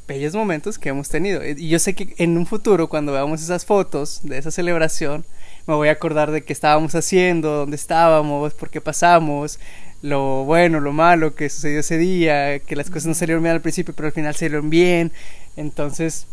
bellos 0.07 0.35
momentos 0.35 0.77
que 0.77 0.89
hemos 0.89 1.09
tenido. 1.09 1.43
Y 1.43 1.67
yo 1.67 1.79
sé 1.79 1.95
que 1.95 2.13
en 2.17 2.37
un 2.37 2.45
futuro, 2.45 2.87
cuando 2.87 3.11
veamos 3.11 3.41
esas 3.41 3.65
fotos 3.65 4.21
de 4.23 4.37
esa 4.37 4.51
celebración, 4.51 5.25
me 5.65 5.73
voy 5.73 5.89
a 5.89 5.93
acordar 5.93 6.31
de 6.31 6.43
qué 6.43 6.53
estábamos 6.53 6.95
haciendo, 6.95 7.49
dónde 7.49 7.75
estábamos, 7.75 8.53
por 8.53 8.69
qué 8.69 8.79
pasamos, 8.79 9.59
lo 10.01 10.45
bueno, 10.45 10.79
lo 10.79 10.93
malo 10.93 11.35
que 11.35 11.49
sucedió 11.49 11.79
ese 11.79 11.97
día, 11.97 12.59
que 12.59 12.75
las 12.75 12.89
cosas 12.89 13.07
no 13.07 13.13
salieron 13.15 13.43
bien 13.43 13.55
al 13.55 13.61
principio, 13.61 13.93
pero 13.95 14.07
al 14.07 14.13
final 14.13 14.35
salieron 14.35 14.69
bien. 14.69 15.11
Entonces, 15.57 16.27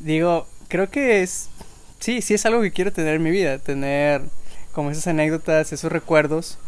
digo, 0.00 0.48
creo 0.68 0.90
que 0.90 1.22
es, 1.22 1.50
sí, 2.00 2.22
sí 2.22 2.34
es 2.34 2.46
algo 2.46 2.62
que 2.62 2.72
quiero 2.72 2.92
tener 2.92 3.14
en 3.14 3.22
mi 3.22 3.30
vida, 3.30 3.58
tener 3.58 4.22
como 4.72 4.90
esas 4.90 5.06
anécdotas, 5.06 5.72
esos 5.72 5.92
recuerdos, 5.92 6.58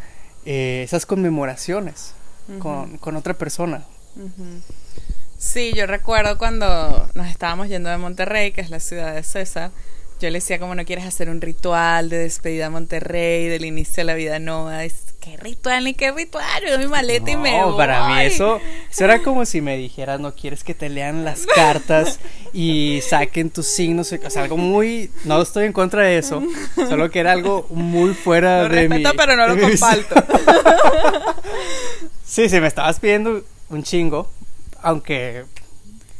eh, 0.45 0.83
esas 0.85 1.07
conmemoraciones 1.07 2.15
con, 2.61 2.99
con 2.99 3.17
otra 3.17 3.35
persona. 3.35 3.85
Sí, 5.41 5.73
yo 5.75 5.87
recuerdo 5.87 6.37
cuando 6.37 7.09
nos 7.15 7.27
estábamos 7.27 7.69
yendo 7.69 7.89
de 7.89 7.97
Monterrey, 7.97 8.53
que 8.53 8.61
es 8.61 8.69
la 8.69 8.79
ciudad 8.79 9.15
de 9.15 9.23
César, 9.23 9.71
yo 10.21 10.29
le 10.29 10.35
decía 10.35 10.59
como 10.59 10.75
no 10.75 10.85
quieres 10.85 11.07
hacer 11.07 11.31
un 11.31 11.41
ritual 11.41 12.11
de 12.11 12.19
despedida 12.19 12.67
a 12.67 12.71
Monterrey, 12.71 13.49
del 13.49 13.65
inicio 13.65 14.03
de 14.03 14.05
la 14.05 14.15
vida 14.15 14.39
nómada. 14.39 14.83
¿Qué 15.19 15.39
ritual 15.39 15.85
ni 15.85 15.95
qué 15.95 16.13
ritual? 16.13 16.63
Yo 16.69 16.79
mi 16.79 16.87
maleta 16.89 17.31
y 17.31 17.37
me 17.39 17.65
voy. 17.65 17.75
para 17.75 18.07
mí 18.09 18.21
eso, 18.21 18.61
eso 18.91 19.05
era 19.05 19.23
como 19.23 19.47
si 19.47 19.63
me 19.63 19.77
dijeras 19.79 20.21
no 20.21 20.35
quieres 20.35 20.63
que 20.63 20.75
te 20.75 20.91
lean 20.91 21.25
las 21.25 21.47
cartas 21.47 22.21
y 22.53 23.01
saquen 23.09 23.49
tus 23.49 23.67
signos. 23.67 24.13
O 24.13 24.31
sea, 24.31 24.43
algo 24.43 24.59
muy... 24.59 25.11
No 25.25 25.41
estoy 25.41 25.65
en 25.65 25.73
contra 25.73 26.03
de 26.03 26.19
eso, 26.19 26.43
solo 26.75 27.11
que 27.11 27.19
era 27.19 27.33
algo 27.33 27.67
muy 27.71 28.13
fuera 28.13 28.65
de 28.65 28.69
respeto, 28.69 29.13
pero 29.17 29.37
no 29.37 29.47
lo 29.47 29.59
comparto. 29.59 30.23
sí, 32.27 32.51
sí, 32.51 32.61
me 32.61 32.67
estabas 32.67 33.01
pidiendo 33.01 33.43
un 33.71 33.83
chingo, 33.83 34.31
aunque... 34.83 35.45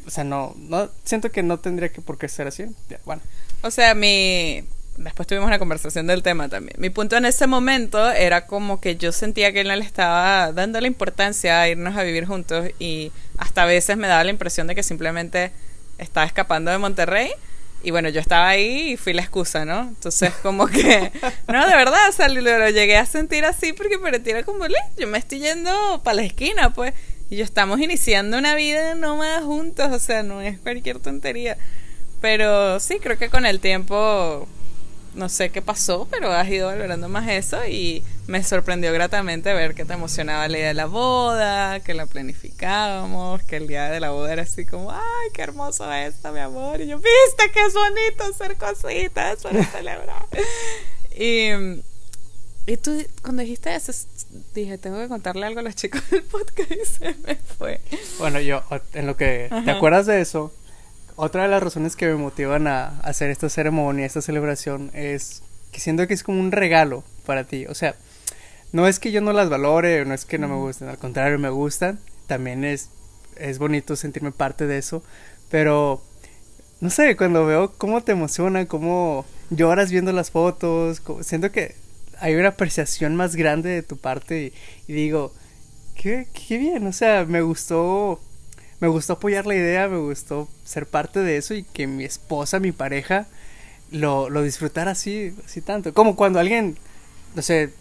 O 0.07 0.11
sea, 0.11 0.25
no, 0.25 0.55
no, 0.57 0.91
siento 1.05 1.31
que 1.31 1.43
no 1.43 1.59
tendría 1.61 1.91
que 1.91 2.01
por 2.01 2.19
qué 2.19 2.29
ser 2.29 2.47
así. 2.47 2.65
Bueno. 3.05 3.23
O 3.63 3.71
sea, 3.71 3.95
mi... 3.95 4.65
Después 4.97 5.27
tuvimos 5.27 5.47
una 5.47 5.59
conversación 5.59 6.07
del 6.07 6.23
tema 6.23 6.49
también. 6.49 6.77
Mi 6.79 6.91
punto 6.91 7.17
en 7.17 7.25
ese 7.25 7.47
momento 7.47 8.11
era 8.11 8.47
como 8.47 8.81
que 8.81 8.97
yo 8.97 9.13
sentía 9.13 9.53
que 9.53 9.61
él 9.61 9.69
no 9.69 9.77
le 9.77 9.85
estaba 9.85 10.53
dando 10.53 10.81
la 10.81 10.87
importancia 10.87 11.61
a 11.61 11.69
irnos 11.69 11.97
a 11.97 12.03
vivir 12.03 12.27
juntos 12.27 12.69
y 12.79 13.13
hasta 13.39 13.63
a 13.63 13.67
veces 13.67 13.97
me 13.97 14.09
daba 14.09 14.25
la 14.25 14.31
impresión 14.31 14.67
de 14.67 14.75
que 14.75 14.83
simplemente 14.83 15.53
estaba 15.97 16.27
escapando 16.27 16.71
de 16.71 16.79
Monterrey 16.79 17.31
y 17.83 17.91
bueno, 17.93 18.09
yo 18.11 18.21
estaba 18.21 18.49
ahí 18.49 18.93
y 18.93 18.97
fui 18.97 19.13
la 19.13 19.23
excusa, 19.23 19.65
¿no? 19.65 19.81
Entonces, 19.81 20.33
como 20.43 20.67
que, 20.67 21.13
no, 21.49 21.67
de 21.67 21.75
verdad, 21.75 22.09
o 22.09 22.13
sea, 22.13 22.29
lo, 22.29 22.69
llegué 22.69 22.97
a 22.97 23.07
sentir 23.07 23.45
así 23.45 23.73
porque 23.73 23.99
para 23.99 24.19
ti 24.19 24.31
era 24.31 24.43
como, 24.43 24.67
yo 24.99 25.07
me 25.07 25.19
estoy 25.19 25.41
yendo 25.41 26.03
para 26.05 26.17
la 26.17 26.23
esquina, 26.23 26.75
pues, 26.75 26.93
y 27.31 27.37
yo 27.37 27.45
estamos 27.45 27.81
iniciando 27.81 28.37
una 28.37 28.57
vida 28.57 28.97
nómada 28.97 29.41
juntos, 29.43 29.89
o 29.93 29.99
sea, 30.01 30.25
no 30.25 30.41
es 30.41 30.59
cualquier 30.59 30.99
tontería. 30.99 31.57
Pero 32.21 32.81
sí, 32.81 32.99
creo 32.99 33.17
que 33.17 33.31
con 33.31 33.47
el 33.47 33.61
tiempo, 33.61 34.49
no 35.15 35.29
sé 35.29 35.51
qué 35.51 35.63
pasó, 35.63 36.09
pero 36.11 36.33
has 36.33 36.49
ido 36.49 36.67
valorando 36.67 37.09
más 37.09 37.29
eso 37.29 37.65
y 37.67 38.03
me 38.27 38.43
sorprendió 38.43 38.93
gratamente 38.93 39.55
ver 39.55 39.77
que 39.77 39.85
te 39.85 39.93
emocionaba 39.93 40.49
la 40.49 40.59
idea 40.59 40.69
de 40.69 40.75
la 40.75 40.87
boda, 40.87 41.79
que 41.81 41.95
la 41.95 42.07
planificábamos, 42.07 43.45
que 43.45 43.57
el 43.57 43.69
día 43.69 43.91
de 43.91 44.01
la 44.01 44.11
boda 44.11 44.33
era 44.33 44.43
así 44.43 44.67
como, 44.67 44.91
ay, 44.91 45.29
qué 45.33 45.43
hermoso 45.43 45.91
esto, 45.93 46.33
mi 46.33 46.41
amor. 46.41 46.81
Y 46.81 46.89
yo, 46.89 46.97
viste 46.99 47.53
que 47.53 47.61
es 47.65 47.75
bonito 47.75 48.25
hacer 48.25 48.57
cositas 48.57 49.41
para 49.41 49.65
celebrar. 49.65 50.27
y, 51.17 51.51
y 52.67 52.77
tú, 52.77 53.05
cuando 53.23 53.43
dijiste 53.43 53.73
eso, 53.73 53.93
dije, 54.55 54.79
tengo 54.79 54.99
que 54.99 55.09
contarle 55.09 55.47
algo 55.47 55.61
a 55.61 55.63
los 55.63 55.75
chicos 55.75 56.03
del 56.11 56.23
podcast 56.23 56.71
y 56.71 56.87
se 56.87 57.15
me 57.27 57.37
fue. 57.37 57.81
Bueno, 58.19 58.41
yo, 58.41 58.63
en 58.95 59.07
lo 59.07 59.17
que, 59.17 59.51
¿te 59.65 59.71
acuerdas 59.71 60.07
de 60.07 60.21
eso? 60.21 60.53
otra 61.23 61.43
de 61.43 61.49
las 61.49 61.63
razones 61.63 61.97
que 61.97 62.07
me 62.07 62.15
motivan 62.15 62.67
a 62.67 62.99
hacer 63.01 63.29
esta 63.29 63.51
ceremonia, 63.51 64.07
esta 64.07 64.23
celebración, 64.23 64.91
es 64.95 65.43
que 65.71 65.79
siento 65.79 66.07
que 66.07 66.15
es 66.15 66.23
como 66.23 66.41
un 66.41 66.51
regalo 66.51 67.05
para 67.27 67.45
ti. 67.45 67.67
O 67.67 67.75
sea, 67.75 67.95
no 68.73 68.89
es 68.89 68.99
que 68.99 69.13
yo 69.13 69.21
no 69.21 69.35
las 69.35 69.51
valore, 69.51 70.03
no 70.07 70.15
es 70.15 70.25
que 70.25 70.39
no 70.39 70.49
me 70.49 70.55
gusten, 70.55 70.89
al 70.89 70.97
contrario, 70.97 71.39
me 71.39 71.51
gustan. 71.51 72.01
También 72.27 72.65
es, 72.65 72.89
es 73.37 73.59
bonito 73.59 73.97
sentirme 73.97 74.33
parte 74.33 74.67
de 74.67 74.79
eso. 74.79 75.03
Pero, 75.51 76.01
no 76.81 76.89
sé, 76.89 77.15
cuando 77.19 77.45
veo 77.45 77.73
cómo 77.77 78.03
te 78.03 78.13
emociona, 78.13 78.65
cómo 78.65 79.27
lloras 79.51 79.91
viendo 79.91 80.13
las 80.13 80.31
fotos, 80.31 81.03
siento 81.21 81.53
que 81.53 81.75
hay 82.21 82.35
una 82.35 82.49
apreciación 82.49 83.17
más 83.17 83.37
grande 83.37 83.71
de 83.71 83.83
tu 83.83 83.97
parte 83.97 84.53
y, 84.87 84.93
digo, 84.93 85.33
qué, 85.95 86.29
qué 86.33 86.59
bien, 86.59 86.87
o 86.87 86.93
sea, 86.93 87.25
me 87.25 87.43
gustó 87.43 88.21
me 88.81 88.89
gustó 88.89 89.15
apoyar 89.15 89.47
la 89.47 89.55
idea, 89.55 89.89
me 89.89 89.99
gustó 89.99 90.49
ser 90.65 90.87
parte 90.87 91.21
de 91.21 91.37
eso 91.37 91.55
y 91.55 91.65
que 91.65 91.87
mi 91.87 92.05
esposa, 92.05 92.61
mi 92.61 92.73
pareja, 92.73 93.27
lo, 93.91 94.31
lo 94.31 94.43
disfrutara 94.43 94.93
así, 94.93 95.35
así 95.45 95.61
tanto. 95.61 95.93
Como 95.93 96.17
cuando 96.17 96.39
alguien, 96.39 96.79
no 97.35 97.43
sé, 97.43 97.75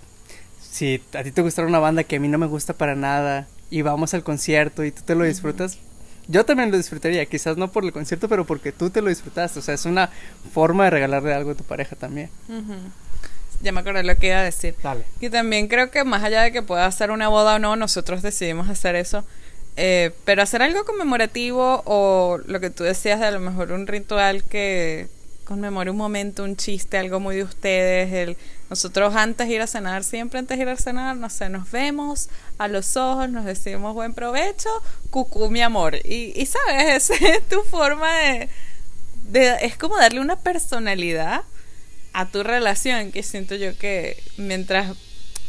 si 0.60 1.02
a 1.13 1.23
ti 1.23 1.32
te 1.32 1.41
gustara 1.41 1.67
una 1.67 1.80
banda 1.80 2.04
que 2.04 2.17
a 2.17 2.19
mí 2.19 2.28
no 2.28 2.38
me 2.38 2.47
gusta 2.47 2.73
para 2.73 2.95
nada 2.95 3.47
y 3.69 3.82
vamos 3.82 4.13
al 4.13 4.23
concierto 4.23 4.84
y 4.84 4.91
tú 4.91 5.04
te 5.04 5.15
lo 5.15 5.23
disfrutas, 5.23 5.78
yo 6.28 6.45
también 6.45 6.69
lo 6.69 6.78
disfrutaría, 6.78 7.25
quizás 7.25 7.58
no 7.58 7.71
por 7.71 7.84
el 7.86 7.91
concierto, 7.91 8.30
pero 8.30 8.45
porque 8.45 8.71
tú 8.71 8.91
te 8.91 9.02
lo 9.02 9.10
disfrutaste. 9.10 9.60
O 9.60 9.62
sea, 9.63 9.73
es 9.73 9.86
una 9.86 10.12
forma 10.54 10.84
de 10.84 10.89
regalarle 10.91 11.34
algo 11.34 11.52
a 11.52 11.56
tu 11.56 11.63
pareja 11.63 11.95
también. 11.95 12.30
Ya 13.62 13.72
me 13.72 13.82
acordé 13.82 14.04
lo 14.04 14.15
que 14.17 14.28
iba 14.28 14.39
a 14.39 14.43
decir. 14.43 14.76
Y 15.19 15.30
también 15.30 15.67
creo 15.67 15.91
que 15.91 16.04
más 16.04 16.24
allá 16.24 16.41
de 16.41 16.52
que 16.52 16.62
pueda 16.62 16.86
hacer 16.86 17.12
una 17.12 17.28
boda 17.28 17.56
o 17.56 17.60
no, 17.60 17.76
nosotros 17.76 18.22
decidimos 18.22 18.69
hacer 18.69 18.95
eso. 18.95 19.26
Eh, 19.76 20.12
pero 20.26 20.41
hacer 20.41 20.62
algo 20.62 20.84
conmemorativo 20.84 21.84
o 21.86 22.39
lo 22.45 22.60
que 22.60 22.69
tú 22.69 22.84
decías 22.84 23.19
de 23.19 23.28
a 23.28 23.32
lo 23.32 23.39
mejor 23.39 23.72
un 23.72 23.88
ritual 23.88 24.43
que 24.43 25.08
conmemore 25.45 25.89
un 25.89 25.98
momento, 25.98 26.43
un 26.43 26.56
chiste, 26.56 26.98
algo 26.98 27.19
muy 27.19 27.38
de 27.38 27.43
ustedes. 27.43 28.13
El, 28.13 28.38
nosotros 28.69 29.15
antes 29.15 29.48
de 29.48 29.56
ir 29.56 29.62
a 29.62 29.67
cenar, 29.67 30.04
siempre 30.04 30.38
antes 30.38 30.58
de 30.58 30.63
ir 30.63 30.69
a 30.69 30.76
cenar, 30.76 31.15
no 31.15 31.30
sé, 31.30 31.50
nos 31.50 31.72
vemos 31.72 32.30
a 32.58 32.67
los 32.67 32.95
ojos, 32.98 33.30
nos 33.30 33.45
decimos 33.45 33.93
buen 33.93 34.13
provecho, 34.13 34.69
cucú 35.10 35.50
mi 35.50 35.62
amor. 35.62 35.95
Y, 36.04 36.34
y 36.36 36.45
sabes, 36.45 37.10
esa 37.10 37.28
es 37.28 37.48
tu 37.48 37.62
forma 37.63 38.13
de, 38.15 38.50
de, 39.30 39.56
es 39.62 39.76
como 39.76 39.98
darle 39.98 40.19
una 40.19 40.36
personalidad 40.36 41.43
a 42.13 42.28
tu 42.28 42.43
relación 42.43 43.12
que 43.12 43.24
siento 43.24 43.56
yo 43.56 43.78
que 43.78 44.22
mientras, 44.38 44.95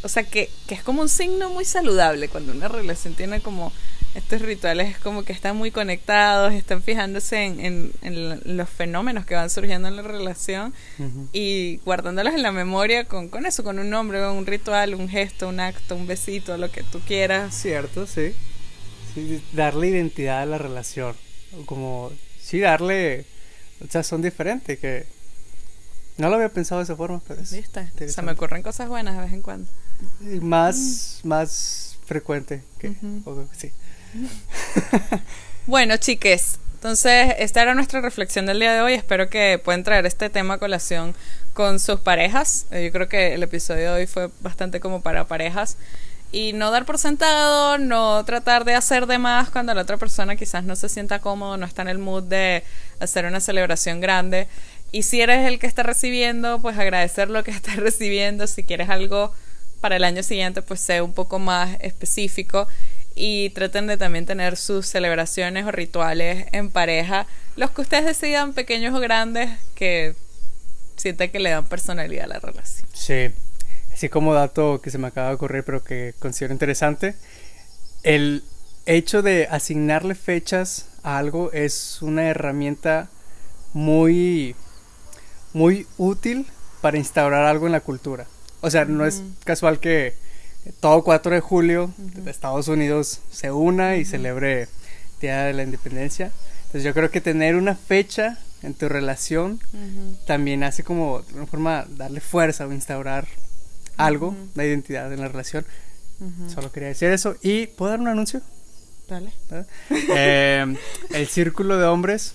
o 0.03 0.09
sea, 0.09 0.25
que, 0.25 0.51
que 0.66 0.75
es 0.75 0.83
como 0.83 1.03
un 1.03 1.09
signo 1.09 1.51
muy 1.51 1.64
saludable 1.64 2.29
cuando 2.29 2.53
una 2.53 2.68
relación 2.68 3.14
tiene 3.14 3.40
como 3.40 3.73
estos 4.14 4.42
rituales 4.42 4.88
es 4.88 4.99
como 4.99 5.23
que 5.23 5.33
están 5.33 5.57
muy 5.57 5.70
conectados, 5.70 6.53
están 6.53 6.83
fijándose 6.83 7.44
en, 7.44 7.92
en, 8.03 8.57
los 8.57 8.68
fenómenos 8.68 9.25
que 9.25 9.35
van 9.35 9.51
surgiendo 9.51 9.87
en 9.87 9.96
la 9.96 10.03
relación 10.03 10.75
y 11.33 11.77
guardándolos 11.85 12.35
en 12.35 12.42
la 12.42 12.51
memoria 12.51 13.05
con, 13.05 13.29
con 13.29 13.46
eso, 13.46 13.62
con 13.62 13.79
un 13.79 13.88
nombre, 13.88 14.27
un 14.29 14.46
ritual, 14.46 14.94
un 14.94 15.09
gesto, 15.09 15.49
un 15.49 15.61
acto, 15.61 15.94
un 15.94 16.07
besito, 16.07 16.57
lo 16.57 16.70
que 16.70 16.83
tú 16.83 17.01
quieras. 17.01 17.55
Cierto, 17.55 18.07
sí. 18.07 18.35
sí 19.14 19.40
darle 19.53 19.88
identidad 19.88 20.42
a 20.42 20.46
la 20.46 20.59
relación, 20.59 21.14
como, 21.66 22.11
sí, 22.40 22.59
darle, 22.59 23.27
o 23.81 23.88
sea, 23.88 24.03
son 24.03 24.23
diferentes, 24.23 24.79
que 24.81 25.07
no 26.18 26.29
lo 26.29 26.37
había 26.37 26.49
pensado 26.49 26.81
de 26.81 26.85
esa 26.85 26.96
forma, 26.96 27.20
pero 27.27 27.44
sí, 27.44 27.62
se 28.07 28.23
me 28.23 28.33
ocurren 28.33 28.62
cosas 28.62 28.88
buenas 28.88 29.16
de 29.16 29.23
vez 29.23 29.33
en 29.33 29.42
cuando. 29.42 29.70
más, 30.40 31.20
más 31.25 31.96
frecuente 32.05 32.62
que, 32.79 32.94
sí. 33.57 33.73
bueno, 35.66 35.96
chiques, 35.96 36.59
entonces 36.81 37.35
esta 37.38 37.61
era 37.61 37.75
nuestra 37.75 38.01
reflexión 38.01 38.46
del 38.46 38.59
día 38.59 38.73
de 38.73 38.81
hoy. 38.81 38.94
Espero 38.94 39.29
que 39.29 39.61
puedan 39.62 39.85
traer 39.85 40.07
este 40.07 40.31
tema 40.31 40.55
a 40.55 40.59
colación 40.59 41.14
con 41.53 41.79
sus 41.79 42.01
parejas. 42.01 42.64
Eh, 42.70 42.87
yo 42.87 42.90
creo 42.92 43.07
que 43.07 43.35
el 43.35 43.42
episodio 43.42 43.92
de 43.92 44.01
hoy 44.01 44.07
fue 44.07 44.31
bastante 44.40 44.81
como 44.81 45.03
para 45.03 45.27
parejas. 45.27 45.77
Y 46.33 46.55
no 46.55 46.70
dar 46.70 46.87
por 46.87 46.96
sentado, 46.96 47.77
no 47.77 48.25
tratar 48.25 48.64
de 48.64 48.75
hacer 48.75 49.07
de 49.07 49.18
más 49.18 49.51
cuando 49.51 49.75
la 49.75 49.83
otra 49.83 49.99
persona 49.99 50.37
quizás 50.37 50.64
no 50.64 50.75
se 50.75 50.88
sienta 50.88 51.18
cómodo, 51.18 51.59
no 51.59 51.66
está 51.66 51.83
en 51.83 51.88
el 51.88 51.99
mood 51.99 52.23
de 52.23 52.64
hacer 52.99 53.27
una 53.27 53.40
celebración 53.40 54.01
grande. 54.01 54.49
Y 54.92 55.03
si 55.03 55.20
eres 55.20 55.46
el 55.46 55.59
que 55.59 55.66
está 55.66 55.83
recibiendo, 55.83 56.61
pues 56.61 56.79
agradecer 56.79 57.31
lo 57.31 57.44
que 57.44 57.50
estás 57.53 57.76
recibiendo. 57.76 58.46
Si 58.46 58.64
quieres 58.64 58.88
algo 58.88 59.33
para 59.81 59.96
el 59.96 60.05
año 60.05 60.22
siguiente, 60.22 60.62
pues 60.62 60.81
sea 60.81 61.03
un 61.03 61.12
poco 61.12 61.38
más 61.38 61.76
específico 61.81 62.68
y 63.14 63.50
traten 63.50 63.87
de 63.87 63.96
también 63.96 64.26
tener 64.26 64.57
sus 64.57 64.87
celebraciones 64.87 65.66
o 65.66 65.70
rituales 65.70 66.46
en 66.53 66.70
pareja, 66.70 67.26
los 67.57 67.70
que 67.70 67.83
ustedes 67.83 68.05
decidan, 68.05 68.55
pequeños 68.55 68.94
o 68.94 69.00
grandes, 69.00 69.50
que 69.74 70.14
sienten 70.96 71.31
que 71.31 71.40
le 71.40 71.50
dan 71.50 71.66
personalidad 71.66 72.24
a 72.24 72.29
la 72.29 72.38
relación. 72.38 72.88
Sí, 72.92 73.31
así 73.92 74.09
como 74.09 74.35
dato 74.35 74.81
que 74.81 74.90
se 74.90 74.98
me 74.98 75.09
acaba 75.09 75.29
de 75.29 75.35
ocurrir, 75.35 75.64
pero 75.64 75.83
que 75.83 76.14
considero 76.18 76.53
interesante, 76.53 77.14
el 78.03 78.44
hecho 78.87 79.22
de 79.22 79.48
asignarle 79.50 80.14
fechas 80.14 80.87
a 81.03 81.18
algo 81.18 81.53
es 81.53 82.00
una 82.03 82.29
herramienta 82.29 83.09
muy, 83.72 84.55
muy 85.53 85.87
útil 85.99 86.47
para 86.81 86.99
instaurar 86.99 87.45
algo 87.45 87.67
en 87.67 87.73
la 87.73 87.81
cultura. 87.81 88.27
O 88.61 88.71
sea, 88.71 88.85
no 88.85 89.07
es 89.07 89.23
casual 89.45 89.81
que 89.81 90.15
todo 90.81 91.03
4 91.03 91.35
de 91.35 91.41
julio 91.41 91.93
de 91.97 92.31
Estados 92.31 92.69
Unidos 92.69 93.21
se 93.31 93.51
una 93.51 93.97
y 93.97 94.05
celebre 94.05 94.69
Día 95.21 95.45
de 95.45 95.53
la 95.53 95.63
Independencia. 95.63 96.33
Entonces 96.61 96.85
yo 96.85 96.95
creo 96.95 97.11
que 97.11 97.21
tener 97.21 97.57
una 97.57 97.75
fecha 97.75 98.39
en 98.63 98.75
tu 98.75 98.89
relación 98.89 99.61
también 100.27 100.63
hace 100.65 100.85
como 100.85 101.23
de 101.23 101.35
una 101.35 101.47
forma 101.47 101.87
darle 101.97 102.21
fuerza 102.21 102.67
o 102.67 102.73
instaurar 102.73 103.27
algo, 103.97 104.37
la 104.55 104.65
identidad 104.65 105.13
en 105.13 105.21
la 105.21 105.29
relación. 105.29 105.65
Solo 106.53 106.71
quería 106.71 106.89
decir 106.89 107.11
eso. 107.11 107.37
¿Y 107.43 107.67
puedo 107.67 107.91
dar 107.91 108.01
un 108.01 108.09
anuncio? 108.09 108.43
Dale. 109.09 109.33
Eh, 109.91 110.77
el 111.11 111.27
Círculo 111.27 111.79
de 111.79 111.87
Hombres. 111.87 112.35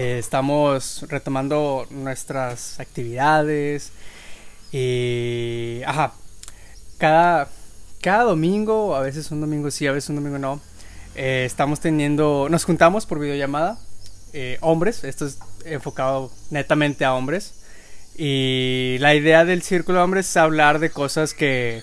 Eh, 0.00 0.18
estamos 0.18 1.04
retomando 1.08 1.86
nuestras 1.90 2.78
actividades. 2.78 3.90
Y. 4.70 5.82
Ajá 5.84 6.12
cada, 6.98 7.48
cada 8.02 8.24
domingo, 8.24 8.94
a 8.94 9.00
veces 9.00 9.30
un 9.30 9.40
domingo 9.40 9.70
sí, 9.70 9.86
a 9.86 9.92
veces 9.92 10.10
un 10.10 10.16
domingo 10.16 10.38
no, 10.38 10.60
eh, 11.14 11.44
estamos 11.46 11.80
teniendo, 11.80 12.48
nos 12.50 12.64
juntamos 12.64 13.06
por 13.06 13.20
videollamada, 13.20 13.78
eh, 14.32 14.58
hombres, 14.60 15.04
esto 15.04 15.26
es 15.26 15.38
enfocado 15.64 16.30
netamente 16.50 17.04
a 17.04 17.14
hombres. 17.14 17.54
Y 18.16 18.96
la 18.98 19.14
idea 19.14 19.44
del 19.44 19.62
círculo 19.62 19.98
de 19.98 20.04
hombres 20.04 20.28
es 20.28 20.36
hablar 20.36 20.80
de 20.80 20.90
cosas 20.90 21.34
que, 21.34 21.82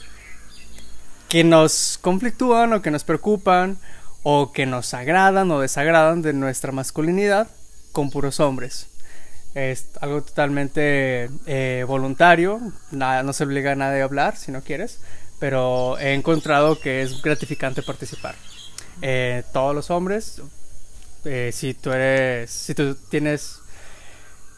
que 1.30 1.45
nos 1.45 1.97
conflictúan 2.01 2.73
o 2.73 2.82
que 2.82 2.91
nos 2.91 3.06
preocupan 3.06 3.78
o 4.23 4.51
que 4.51 4.65
nos 4.65 4.93
agradan 4.93 5.49
o 5.51 5.62
desagradan 5.62 6.21
de 6.21 6.34
nuestra 6.34 6.73
masculinidad 6.73 7.47
con 7.95 8.12
puros 8.12 8.41
hombres. 8.41 8.88
Es 9.55 9.88
algo 10.01 10.21
totalmente 10.21 11.29
eh, 11.45 11.86
voluntario, 11.88 12.60
nada, 12.91 13.23
no 13.23 13.31
se 13.31 13.45
obliga 13.45 13.71
a 13.71 13.75
nadie 13.75 14.01
a 14.01 14.03
hablar 14.03 14.36
si 14.36 14.51
no 14.51 14.62
quieres, 14.62 14.99
pero 15.39 15.97
he 15.97 16.13
encontrado 16.13 16.77
que 16.77 17.01
es 17.01 17.21
gratificante 17.21 17.81
participar. 17.81 18.36
Eh, 19.01 19.43
todos 19.53 19.73
los 19.73 19.89
hombres, 19.91 20.41
eh, 21.23 21.51
si 21.53 21.73
tú 21.73 21.93
eres, 21.93 22.51
si 22.51 22.75
tú 22.75 22.95
tienes, 23.10 23.60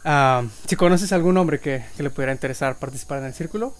ah, 0.03 0.43
si 0.65 0.75
conoces 0.75 1.13
algún 1.13 1.37
hombre 1.37 1.59
que, 1.59 1.85
que 1.95 2.01
le 2.01 2.09
pudiera 2.09 2.31
interesar 2.31 2.79
participar 2.79 3.19
en 3.19 3.25
el 3.25 3.35
círculo, 3.35 3.75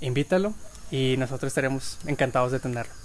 invítalo 0.00 0.54
y 0.92 1.16
nosotros 1.18 1.50
estaremos 1.50 1.98
encantados 2.06 2.52
de 2.52 2.60
tenerlo. 2.60 3.01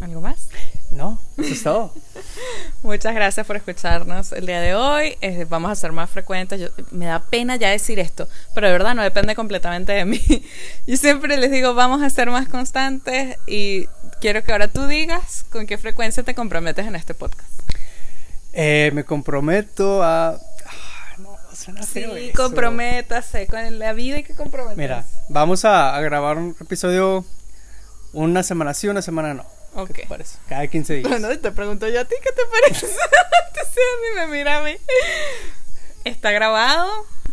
¿Algo 0.00 0.22
más? 0.22 0.48
No, 0.90 1.20
eso 1.36 1.52
es 1.52 1.62
todo. 1.62 1.94
Muchas 2.82 3.14
gracias 3.14 3.46
por 3.46 3.56
escucharnos 3.56 4.32
el 4.32 4.46
día 4.46 4.60
de 4.60 4.74
hoy. 4.74 5.16
Eh, 5.20 5.46
vamos 5.48 5.70
a 5.70 5.74
ser 5.74 5.92
más 5.92 6.08
frecuentes. 6.08 6.72
me 6.90 7.04
da 7.04 7.20
pena 7.20 7.56
ya 7.56 7.68
decir 7.68 7.98
esto, 7.98 8.26
pero 8.54 8.66
de 8.66 8.72
verdad 8.72 8.94
no 8.94 9.02
depende 9.02 9.34
completamente 9.34 9.92
de 9.92 10.06
mí. 10.06 10.20
Yo 10.86 10.96
siempre 10.96 11.36
les 11.36 11.50
digo, 11.50 11.74
vamos 11.74 12.02
a 12.02 12.08
ser 12.08 12.30
más 12.30 12.48
constantes 12.48 13.36
y 13.46 13.86
quiero 14.22 14.42
que 14.42 14.52
ahora 14.52 14.68
tú 14.68 14.86
digas 14.86 15.44
con 15.50 15.66
qué 15.66 15.76
frecuencia 15.76 16.22
te 16.22 16.34
comprometes 16.34 16.86
en 16.86 16.96
este 16.96 17.12
podcast. 17.12 17.50
Eh, 18.54 18.90
me 18.94 19.04
comprometo 19.04 20.02
a... 20.02 20.40
No, 21.18 21.36
suena 21.54 21.82
sí, 21.82 22.32
comprométase 22.34 23.46
con 23.46 23.78
la 23.78 23.92
vida 23.92 24.18
y 24.18 24.22
que 24.24 24.34
comprometas. 24.34 24.78
Mira, 24.78 25.04
vamos 25.28 25.66
a, 25.66 25.94
a 25.94 26.00
grabar 26.00 26.38
un 26.38 26.56
episodio 26.58 27.24
una 28.14 28.42
semana 28.42 28.72
sí, 28.72 28.88
una 28.88 29.02
semana 29.02 29.34
no. 29.34 29.59
¿Qué 29.86 30.02
te 30.02 30.06
parece? 30.06 30.38
Cada 30.48 30.66
15 30.66 30.94
días. 30.94 31.08
Bueno, 31.08 31.28
te 31.38 31.52
pregunto 31.52 31.88
yo 31.88 32.00
a 32.00 32.04
ti, 32.04 32.14
¿qué 32.22 32.32
te 32.32 32.42
parece? 32.46 32.86
mí 34.00 34.20
me 34.20 34.26
mira 34.26 34.58
a 34.58 34.62
mí. 34.62 34.76
Está 36.04 36.30
grabado, 36.32 36.88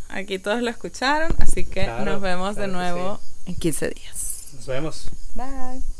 aquí 0.10 0.40
todos 0.40 0.62
lo 0.62 0.70
escucharon, 0.70 1.34
así 1.40 1.66
que 1.66 1.88
nos 1.88 2.22
vemos 2.22 2.56
de 2.56 2.68
nuevo 2.68 3.20
en 3.46 3.56
15 3.56 3.90
días. 3.90 4.48
Nos 4.54 4.66
vemos. 4.66 5.12
Bye. 5.36 5.97